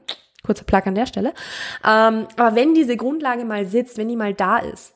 Kurzer 0.43 0.65
Plug 0.65 0.81
an 0.85 0.95
der 0.95 1.05
Stelle. 1.05 1.33
Ähm, 1.85 2.27
aber 2.37 2.55
wenn 2.55 2.73
diese 2.73 2.97
Grundlage 2.97 3.45
mal 3.45 3.65
sitzt, 3.65 3.97
wenn 3.97 4.09
die 4.09 4.15
mal 4.15 4.33
da 4.33 4.57
ist, 4.57 4.93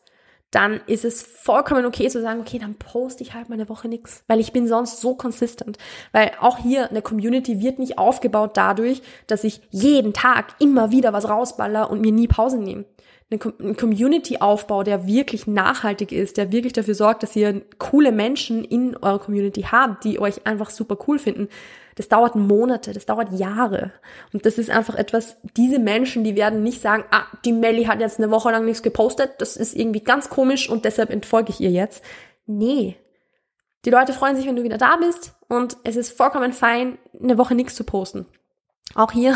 dann 0.52 0.80
ist 0.88 1.04
es 1.04 1.22
vollkommen 1.22 1.86
okay 1.86 2.08
zu 2.08 2.22
sagen, 2.22 2.40
okay, 2.40 2.60
dann 2.60 2.76
poste 2.76 3.24
ich 3.24 3.34
halt 3.34 3.50
mal 3.50 3.56
eine 3.56 3.68
Woche 3.68 3.90
nichts, 3.90 4.24
weil 4.28 4.40
ich 4.40 4.54
bin 4.54 4.68
sonst 4.68 5.02
so 5.02 5.14
consistent. 5.14 5.78
Weil 6.14 6.32
auch 6.40 6.58
hier 6.58 6.90
eine 6.90 7.02
Community 7.02 7.62
wird 7.62 7.78
nicht 7.78 7.98
aufgebaut 7.98 8.56
dadurch, 8.56 9.02
dass 9.28 9.44
ich 9.44 9.62
jeden 9.72 10.14
Tag 10.14 10.56
immer 10.60 10.92
wieder 10.92 11.12
was 11.12 11.28
rausballer 11.28 11.90
und 11.90 12.00
mir 12.00 12.14
nie 12.14 12.28
Pause 12.28 12.58
nehme. 12.58 12.86
Ein 13.32 13.76
Community-Aufbau, 13.76 14.84
der 14.84 15.08
wirklich 15.08 15.48
nachhaltig 15.48 16.12
ist, 16.12 16.38
der 16.38 16.52
wirklich 16.52 16.74
dafür 16.74 16.94
sorgt, 16.94 17.24
dass 17.24 17.36
ihr 17.36 17.62
coole 17.80 18.12
Menschen 18.12 18.64
in 18.64 18.96
eurer 18.98 19.18
Community 19.18 19.64
habt, 19.64 20.04
die 20.04 20.20
euch 20.20 20.46
einfach 20.46 20.70
super 20.70 20.96
cool 21.08 21.18
finden, 21.18 21.50
das 21.96 22.10
dauert 22.10 22.36
Monate, 22.36 22.94
das 22.94 23.06
dauert 23.06 23.32
Jahre. 23.32 23.94
Und 24.34 24.46
das 24.46 24.58
ist 24.58 24.70
einfach 24.70 24.96
etwas, 24.96 25.38
diese 25.58 25.80
Menschen, 25.80 26.24
die 26.24 26.36
werden 26.36 26.62
nicht 26.62 26.82
sagen, 26.82 27.06
ah, 27.12 27.24
die 27.46 27.54
Melly 27.54 27.86
hat 27.86 28.00
jetzt 28.00 28.20
eine 28.20 28.30
Woche 28.30 28.52
lang 28.52 28.66
nichts 28.66 28.84
gepostet, 28.84 29.36
das 29.40 29.56
ist 29.58 29.76
irgendwie 29.76 30.04
ganz 30.04 30.30
komisch 30.30 30.70
und 30.70 30.86
deshalb 30.86 31.10
entfolge 31.10 31.52
ich 31.52 31.62
ihr 31.62 31.72
jetzt. 31.72 32.04
Nee. 32.46 32.98
Die 33.86 33.92
Leute 33.92 34.14
freuen 34.14 34.36
sich, 34.36 34.46
wenn 34.46 34.56
du 34.56 34.64
wieder 34.64 34.78
da 34.78 34.98
bist 34.98 35.34
und 35.48 35.78
es 35.84 35.96
ist 35.96 36.16
vollkommen 36.16 36.54
fein, 36.54 36.98
eine 37.20 37.38
Woche 37.38 37.56
nichts 37.56 37.76
zu 37.76 37.86
posten. 37.86 38.26
Auch 38.94 39.12
hier 39.12 39.36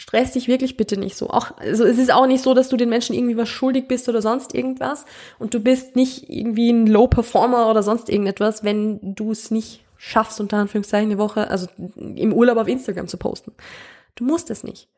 stress 0.00 0.32
dich 0.32 0.48
wirklich 0.48 0.78
bitte 0.78 0.98
nicht 0.98 1.14
so. 1.14 1.28
Auch, 1.28 1.58
also 1.58 1.84
es 1.84 1.98
ist 1.98 2.10
auch 2.10 2.26
nicht 2.26 2.42
so, 2.42 2.54
dass 2.54 2.70
du 2.70 2.78
den 2.78 2.88
Menschen 2.88 3.14
irgendwie 3.14 3.36
was 3.36 3.50
schuldig 3.50 3.86
bist 3.86 4.08
oder 4.08 4.22
sonst 4.22 4.54
irgendwas 4.54 5.04
und 5.38 5.52
du 5.52 5.60
bist 5.60 5.94
nicht 5.94 6.30
irgendwie 6.30 6.70
ein 6.70 6.86
Low 6.86 7.06
Performer 7.06 7.68
oder 7.68 7.82
sonst 7.82 8.08
irgendetwas, 8.08 8.64
wenn 8.64 9.14
du 9.14 9.30
es 9.30 9.50
nicht 9.50 9.84
schaffst, 9.98 10.40
unter 10.40 10.56
Anführungszeichen, 10.56 11.10
eine 11.10 11.18
Woche, 11.18 11.48
also 11.50 11.66
im 11.96 12.32
Urlaub 12.32 12.56
auf 12.56 12.66
Instagram 12.66 13.08
zu 13.08 13.18
posten. 13.18 13.52
Du 14.14 14.24
musst 14.24 14.48
es 14.48 14.64
nicht. 14.64 14.88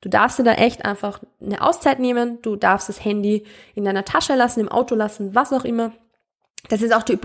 Du 0.00 0.08
darfst 0.08 0.40
dir 0.40 0.44
da 0.44 0.54
echt 0.54 0.84
einfach 0.84 1.20
eine 1.40 1.62
Auszeit 1.62 2.00
nehmen, 2.00 2.42
du 2.42 2.56
darfst 2.56 2.88
das 2.88 3.04
Handy 3.04 3.44
in 3.76 3.84
deiner 3.84 4.04
Tasche 4.04 4.34
lassen, 4.34 4.58
im 4.58 4.68
Auto 4.68 4.96
lassen, 4.96 5.32
was 5.32 5.52
auch 5.52 5.64
immer. 5.64 5.92
Das 6.68 6.82
ist 6.82 6.94
auch 6.94 7.02
die, 7.02 7.18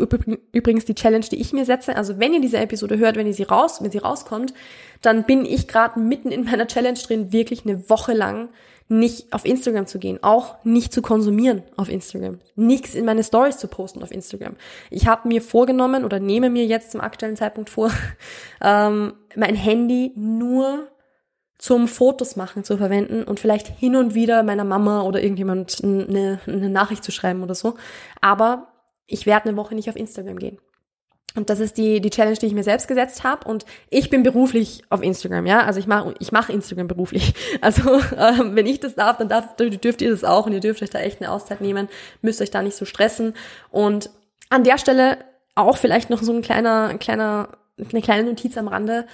übrigens 0.54 0.86
die 0.86 0.96
Challenge, 0.96 1.26
die 1.26 1.42
ich 1.42 1.54
mir 1.54 1.66
setze. 1.66 1.96
Also 1.96 2.20
wenn 2.20 2.34
ihr 2.34 2.42
diese 2.42 2.58
Episode 2.58 2.98
hört, 2.98 3.18
wenn 3.18 3.28
ihr 3.28 3.34
sie 3.34 3.44
raus, 3.44 3.82
wenn 3.82 3.92
sie 3.92 3.98
rauskommt, 3.98 4.54
dann 5.02 5.26
bin 5.26 5.46
ich 5.46 5.68
gerade 5.68 6.00
mitten 6.00 6.32
in 6.32 6.46
meiner 6.46 6.68
Challenge 6.68 6.98
drin, 6.98 7.32
wirklich 7.32 7.66
eine 7.66 7.90
Woche 7.90 8.14
lang 8.14 8.50
nicht 8.88 9.34
auf 9.34 9.46
Instagram 9.46 9.88
zu 9.88 9.98
gehen, 9.98 10.20
auch 10.22 10.64
nicht 10.64 10.94
zu 10.94 11.02
konsumieren 11.02 11.64
auf 11.76 11.90
Instagram, 11.90 12.40
nichts 12.56 12.94
in 12.94 13.04
meine 13.04 13.24
Stories 13.24 13.58
zu 13.58 13.68
posten 13.68 14.04
auf 14.04 14.12
Instagram. 14.12 14.56
Ich 14.92 15.08
habe 15.08 15.28
mir 15.28 15.42
vorgenommen 15.42 16.06
oder 16.06 16.20
nehme 16.20 16.52
mir 16.52 16.66
jetzt 16.66 16.92
zum 16.92 17.02
aktuellen 17.02 17.36
Zeitpunkt 17.36 17.70
vor, 17.72 17.92
ähm, 18.62 19.14
mein 19.36 19.56
Handy 19.56 20.12
nur 20.16 20.88
zum 21.58 21.88
Fotos 21.88 22.36
machen 22.36 22.64
zu 22.64 22.78
verwenden 22.78 23.24
und 23.24 23.40
vielleicht 23.40 23.68
hin 23.68 23.96
und 23.96 24.14
wieder 24.14 24.44
meiner 24.44 24.66
Mama 24.66 25.02
oder 25.02 25.24
irgendjemand 25.24 25.84
eine, 25.84 26.40
eine 26.46 26.70
Nachricht 26.70 27.04
zu 27.04 27.12
schreiben 27.12 27.42
oder 27.42 27.56
so. 27.56 27.76
Aber 28.22 28.68
ich 29.08 29.26
werde 29.26 29.50
eine 29.50 29.58
Woche 29.58 29.76
nicht 29.76 29.90
auf 29.90 29.96
Instagram 29.96 30.40
gehen. 30.40 30.60
Und 31.36 31.50
das 31.50 31.60
ist 31.60 31.78
die, 31.78 32.00
die 32.00 32.10
Challenge, 32.10 32.38
die 32.38 32.46
ich 32.46 32.54
mir 32.54 32.64
selbst 32.64 32.88
gesetzt 32.88 33.24
habe. 33.24 33.48
Und 33.48 33.66
ich 33.90 34.10
bin 34.10 34.24
beruflich 34.24 34.84
auf 34.90 35.04
Instagram, 35.04 35.46
ja. 35.46 35.64
Also 35.64 35.80
ich 35.80 35.88
mache 35.88 36.16
ich 36.20 36.32
mach 36.32 36.50
Instagram 36.50 36.88
beruflich. 36.88 37.34
Also 37.62 38.00
ähm, 38.18 38.56
wenn 38.56 38.66
ich 38.66 38.80
das 38.80 38.96
darf, 38.96 39.18
dann 39.18 39.30
darf, 39.30 39.56
dürft 39.58 40.02
ihr 40.02 40.12
das 40.12 40.24
auch 40.24 40.46
und 40.46 40.54
ihr 40.54 40.60
dürft 40.60 40.82
euch 40.82 40.90
da 40.90 41.00
echt 41.00 41.22
eine 41.22 41.32
Auszeit 41.32 41.62
nehmen, 41.62 41.90
müsst 42.22 42.42
euch 42.42 42.52
da 42.52 42.62
nicht 42.62 42.76
so 42.76 42.86
stressen. 42.86 43.34
Und 43.72 44.10
an 44.50 44.64
der 44.64 44.78
Stelle 44.78 45.18
auch 45.56 45.78
vielleicht 45.78 46.10
noch 46.10 46.22
so 46.22 46.34
ein 46.34 46.42
kleiner, 46.42 46.94
kleiner, 46.98 47.50
eine 47.78 48.02
kleine 48.02 48.24
Notiz 48.30 48.58
am 48.58 48.68
Rande 48.68 49.06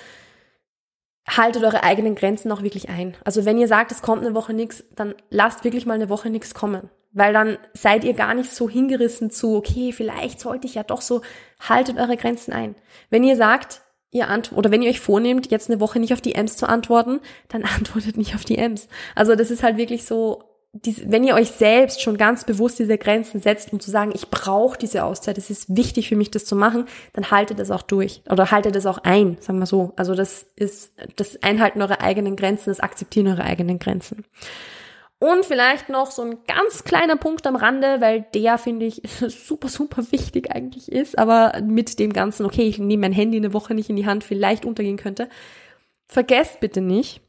haltet 1.27 1.63
eure 1.63 1.84
eigenen 1.84 2.15
Grenzen 2.15 2.51
auch 2.51 2.63
wirklich 2.63 2.89
ein. 2.89 3.15
Also 3.23 3.45
wenn 3.45 3.58
ihr 3.58 3.67
sagt, 3.67 3.91
es 3.91 4.01
kommt 4.01 4.25
eine 4.25 4.36
Woche 4.36 4.54
nichts, 4.54 4.84
dann 4.95 5.15
lasst 5.30 5.63
wirklich 5.63 5.86
mal 5.86 5.93
eine 5.93 6.10
Woche 6.10 6.30
nichts 6.30 6.54
kommen. 6.54 6.89
Weil 7.13 7.34
dann 7.34 7.58
seid 7.74 8.04
ihr 8.04 8.13
gar 8.13 8.34
nicht 8.34 8.52
so 8.52 8.69
hingerissen 8.69 9.32
zu, 9.32 9.56
okay, 9.56 9.91
vielleicht 9.91 10.39
sollte 10.39 10.67
ich 10.67 10.76
ja 10.76 10.84
doch 10.84 11.02
so, 11.02 11.21
haltet 11.60 11.97
eure 11.97 12.17
Grenzen 12.17 12.54
ein. 12.54 12.76
Wenn 13.10 13.24
ihr 13.24 13.36
sagt, 13.36 13.82
ihr 14.12 14.30
antwortet, 14.30 14.58
oder 14.58 14.71
wenn 14.71 14.82
ihr 14.82 14.89
euch 14.89 15.00
vornehmt, 15.00 15.52
jetzt 15.52 15.69
eine 15.69 15.80
Woche 15.80 16.00
nicht 16.00 16.13
auf 16.13 16.21
die 16.21 16.36
Ms 16.36 16.58
zu 16.58 16.67
antworten, 16.67 17.19
dann 17.50 17.63
antwortet 17.78 18.17
nicht 18.17 18.36
auf 18.36 18.45
die 18.45 18.58
Ms. 18.58 18.88
Also 19.15 19.36
das 19.36 19.52
ist 19.52 19.63
halt 19.63 19.78
wirklich 19.78 20.06
so, 20.06 20.43
wenn 20.74 21.26
ihr 21.26 21.36
euch 21.36 21.52
selbst 21.52 22.02
schon 22.02 22.15
ganz 22.15 22.45
bewusst 22.45 22.80
diese 22.80 22.97
Grenzen 22.97 23.41
setzt, 23.41 23.74
um 23.74 23.82
zu 23.82 23.91
sagen, 23.91 24.12
ich 24.15 24.30
brauche 24.30 24.78
diese 24.78 25.04
Auszeit, 25.04 25.38
es 25.38 25.50
ist 25.50 25.76
wichtig 25.76 26.08
für 26.08 26.15
mich, 26.15 26.32
das 26.32 26.45
zu 26.45 26.56
machen, 26.56 26.86
dann 27.12 27.30
haltet 27.30 27.60
das 27.60 27.71
auch 27.71 27.82
durch 27.82 28.21
oder 28.30 28.52
haltet 28.52 28.76
das 28.76 28.86
auch 28.86 29.00
ein, 29.00 29.36
sagen 29.41 29.60
wir 29.60 29.65
so. 29.65 29.91
Also 29.97 30.15
das 30.15 30.45
ist 30.56 30.93
das 31.17 31.43
Einhalten 31.43 31.82
eurer 31.82 32.00
eigenen 32.00 32.38
Grenzen, 32.38 32.69
das 32.69 32.80
Akzeptieren 32.80 33.28
eurer 33.28 33.43
eigenen 33.43 33.80
Grenzen. 33.80 34.24
Und 35.21 35.45
vielleicht 35.45 35.88
noch 35.88 36.10
so 36.10 36.23
ein 36.23 36.39
ganz 36.47 36.84
kleiner 36.84 37.15
Punkt 37.15 37.45
am 37.45 37.55
Rande, 37.55 38.01
weil 38.01 38.25
der, 38.34 38.57
finde 38.57 38.88
ich, 38.88 39.03
super, 39.27 39.67
super 39.67 40.12
wichtig 40.12 40.49
eigentlich 40.49 40.91
ist, 40.91 41.15
aber 41.19 41.62
mit 41.62 41.99
dem 41.99 42.12
Ganzen, 42.12 42.43
okay, 42.43 42.63
ich 42.63 42.79
nehme 42.79 43.01
mein 43.01 43.12
Handy 43.12 43.38
eine 43.38 43.53
Woche 43.53 43.75
nicht 43.75 43.91
in 43.91 43.97
die 43.97 44.07
Hand, 44.07 44.23
vielleicht 44.23 44.65
untergehen 44.65 44.97
könnte. 44.97 45.29
Vergesst 46.07 46.60
bitte 46.60 46.81
nicht, 46.81 47.21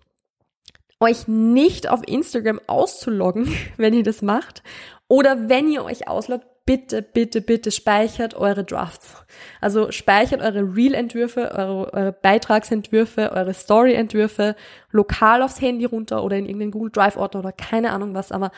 euch 1.01 1.29
nicht 1.29 1.87
auf 1.91 2.01
Instagram 2.07 2.63
auszuloggen, 2.67 3.55
wenn 3.77 3.93
ihr 3.93 4.05
das 4.05 4.23
macht. 4.23 4.63
Oder 5.07 5.51
wenn 5.51 5.71
ihr 5.71 5.85
euch 5.85 6.09
ausloggt, 6.09 6.47
bitte, 6.65 7.03
bitte, 7.03 7.41
bitte 7.41 7.71
speichert 7.71 8.35
eure 8.35 8.65
Drafts. 8.65 9.25
Also 9.61 9.91
speichert 9.91 10.41
eure 10.41 10.75
Reel-Entwürfe, 10.75 11.53
eure, 11.53 11.93
eure 11.93 12.13
Beitragsentwürfe, 12.13 13.33
eure 13.33 13.55
Story-Entwürfe 13.55 14.57
lokal 14.91 15.43
aufs 15.43 15.61
Handy 15.61 15.85
runter 15.85 16.23
oder 16.23 16.37
in 16.37 16.47
irgendeinen 16.47 16.71
Google 16.71 16.91
Drive-Ordner 16.91 17.41
oder 17.41 17.53
keine 17.53 17.93
Ahnung 17.93 18.15
was, 18.15 18.33
aber 18.33 18.53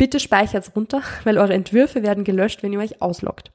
bitte 0.00 0.18
speichert's 0.18 0.74
runter, 0.74 1.02
weil 1.24 1.36
eure 1.36 1.52
Entwürfe 1.52 2.02
werden 2.02 2.24
gelöscht, 2.24 2.62
wenn 2.62 2.72
ihr 2.72 2.78
euch 2.78 3.02
ausloggt. 3.02 3.52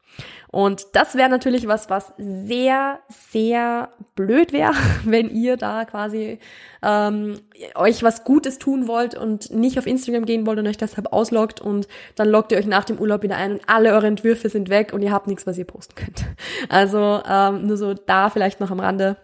Und 0.52 0.86
das 0.94 1.16
wäre 1.16 1.28
natürlich 1.28 1.68
was, 1.68 1.90
was 1.90 2.14
sehr, 2.18 3.00
sehr 3.10 3.90
blöd 4.14 4.54
wäre, 4.54 4.74
wenn 5.04 5.32
ihr 5.32 5.58
da 5.58 5.86
quasi 5.86 6.38
ähm, 6.84 7.40
euch 7.74 8.04
was 8.04 8.24
Gutes 8.24 8.60
tun 8.60 8.88
wollt 8.88 9.16
und 9.16 9.50
nicht 9.50 9.80
auf 9.80 9.88
Instagram 9.88 10.26
gehen 10.26 10.46
wollt 10.46 10.60
und 10.60 10.68
euch 10.68 10.78
deshalb 10.78 11.12
ausloggt 11.12 11.62
und 11.62 11.88
dann 12.14 12.30
loggt 12.30 12.52
ihr 12.52 12.60
euch 12.60 12.68
nach 12.68 12.86
dem 12.86 13.00
Urlaub 13.00 13.24
wieder 13.24 13.38
ein 13.38 13.54
und 13.54 13.62
alle 13.66 13.94
eure 13.94 14.06
Entwürfe 14.06 14.48
sind 14.48 14.70
weg 14.70 14.94
und 14.94 15.02
ihr 15.02 15.12
habt 15.12 15.26
nichts, 15.26 15.48
was 15.48 15.58
ihr 15.58 15.66
posten 15.66 15.96
könnt. 15.96 16.26
Also 16.70 17.22
ähm, 17.28 17.66
nur 17.66 17.78
so 17.78 17.94
da 17.96 18.30
vielleicht 18.30 18.60
noch 18.60 18.70
am 18.70 18.80
Rande. 18.80 19.18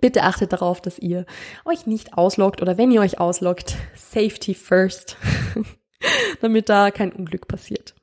Bitte 0.00 0.22
achtet 0.22 0.52
darauf, 0.52 0.80
dass 0.80 0.98
ihr 0.98 1.24
euch 1.64 1.86
nicht 1.86 2.16
ausloggt 2.18 2.60
oder 2.60 2.76
wenn 2.76 2.90
ihr 2.90 3.00
euch 3.00 3.18
ausloggt, 3.18 3.74
Safety 3.94 4.54
first. 4.54 5.16
damit 6.40 6.68
da 6.68 6.90
kein 6.90 7.12
Unglück 7.12 7.48
passiert. 7.48 7.94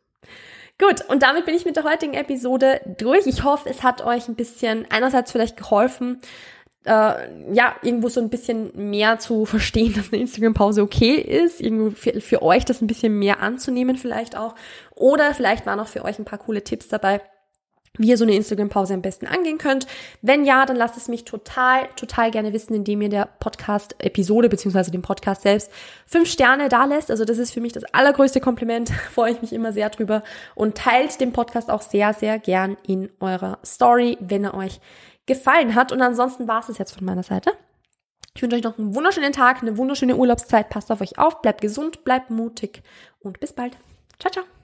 Gut, 0.78 1.04
und 1.10 1.24
damit 1.24 1.46
bin 1.46 1.56
ich 1.56 1.66
mit 1.66 1.76
der 1.76 1.84
heutigen 1.84 2.14
Episode 2.14 2.80
durch. 2.98 3.28
Ich 3.28 3.44
hoffe, 3.44 3.70
es 3.70 3.84
hat 3.84 4.02
euch 4.02 4.30
ein 4.30 4.36
bisschen 4.36 4.86
einerseits 4.90 5.32
vielleicht 5.32 5.58
geholfen, 5.58 6.22
äh, 6.86 7.54
ja, 7.54 7.76
irgendwo 7.82 8.08
so 8.08 8.22
ein 8.22 8.30
bisschen 8.30 8.72
mehr 8.90 9.20
zu 9.20 9.46
verstehen, 9.46 9.94
dass 9.98 10.14
eine 10.14 10.22
Instagram-Pause 10.22 10.82
okay 10.82 11.16
ist, 11.16 11.60
irgendwo 11.60 11.92
für, 11.92 12.22
für 12.22 12.42
euch 12.42 12.64
das 12.66 12.82
ein 12.82 12.88
bisschen 12.88 13.20
mehr 13.20 13.42
anzunehmen 13.42 13.98
vielleicht 13.98 14.38
auch. 14.38 14.56
Oder 14.96 15.34
vielleicht 15.34 15.66
waren 15.66 15.80
auch 15.80 15.88
für 15.88 16.06
euch 16.06 16.18
ein 16.18 16.26
paar 16.26 16.40
coole 16.40 16.64
Tipps 16.64 16.88
dabei, 16.88 17.22
wie 18.00 18.10
ihr 18.10 18.18
so 18.18 18.24
eine 18.24 18.34
Instagram-Pause 18.34 18.96
am 18.96 19.02
besten 19.02 19.28
angehen 19.28 19.58
könnt. 19.58 19.86
Wenn 20.22 20.46
ja, 20.46 20.66
dann 20.66 20.78
lasst 20.78 20.98
es 20.98 21.08
mich 21.08 21.26
total, 21.26 21.88
total 21.96 22.32
gerne 22.32 22.54
wissen, 22.54 22.74
indem 22.74 23.02
ihr 23.02 23.10
der 23.10 23.28
Podcast-Episode 23.40 24.50
beziehungsweise 24.50 24.90
dem 24.90 25.02
Podcast 25.02 25.44
selbst 25.44 25.70
fünf 26.08 26.30
Sterne 26.30 26.70
da 26.70 26.86
lässt. 26.86 27.12
Also 27.12 27.26
das 27.26 27.38
ist 27.38 27.52
für 27.52 27.62
mich 27.62 27.74
das 27.74 27.84
allergrößte 27.94 28.40
Kompliment. 28.40 28.90
Freue 29.14 29.34
ich 29.34 29.42
mich 29.42 29.54
immer 29.54 29.74
sehr 29.74 29.90
drüber. 29.90 30.24
Und 30.56 30.76
teilt 30.76 31.20
den 31.20 31.34
Podcast 31.34 31.70
auch 31.70 31.82
sehr, 31.82 32.14
sehr 32.14 32.40
gern 32.40 32.78
in 32.88 33.10
eurer 33.20 33.60
Story, 33.66 34.18
wenn 34.22 34.46
er 34.46 34.54
euch 34.54 34.80
gefallen 35.26 35.76
hat. 35.76 35.92
Und 35.92 36.02
ansonsten 36.02 36.48
war 36.48 36.68
es 36.68 36.78
jetzt 36.78 36.94
von 36.94 37.06
meiner 37.06 37.24
Seite. 37.24 37.52
Ich 38.34 38.42
wünsche 38.42 38.56
euch 38.56 38.64
noch 38.64 38.78
einen 38.78 38.96
wunderschönen 38.96 39.34
Tag, 39.34 39.62
eine 39.62 39.76
wunderschöne 39.76 40.16
Urlaubszeit. 40.16 40.70
Passt 40.70 40.90
auf 40.92 41.02
euch 41.02 41.20
auf, 41.20 41.42
bleibt 41.42 41.60
gesund, 41.60 42.06
bleibt 42.06 42.30
mutig 42.30 42.82
und 43.20 43.42
bis 43.42 43.52
bald. 43.52 43.76
Ciao, 44.20 44.32
ciao. 44.32 44.59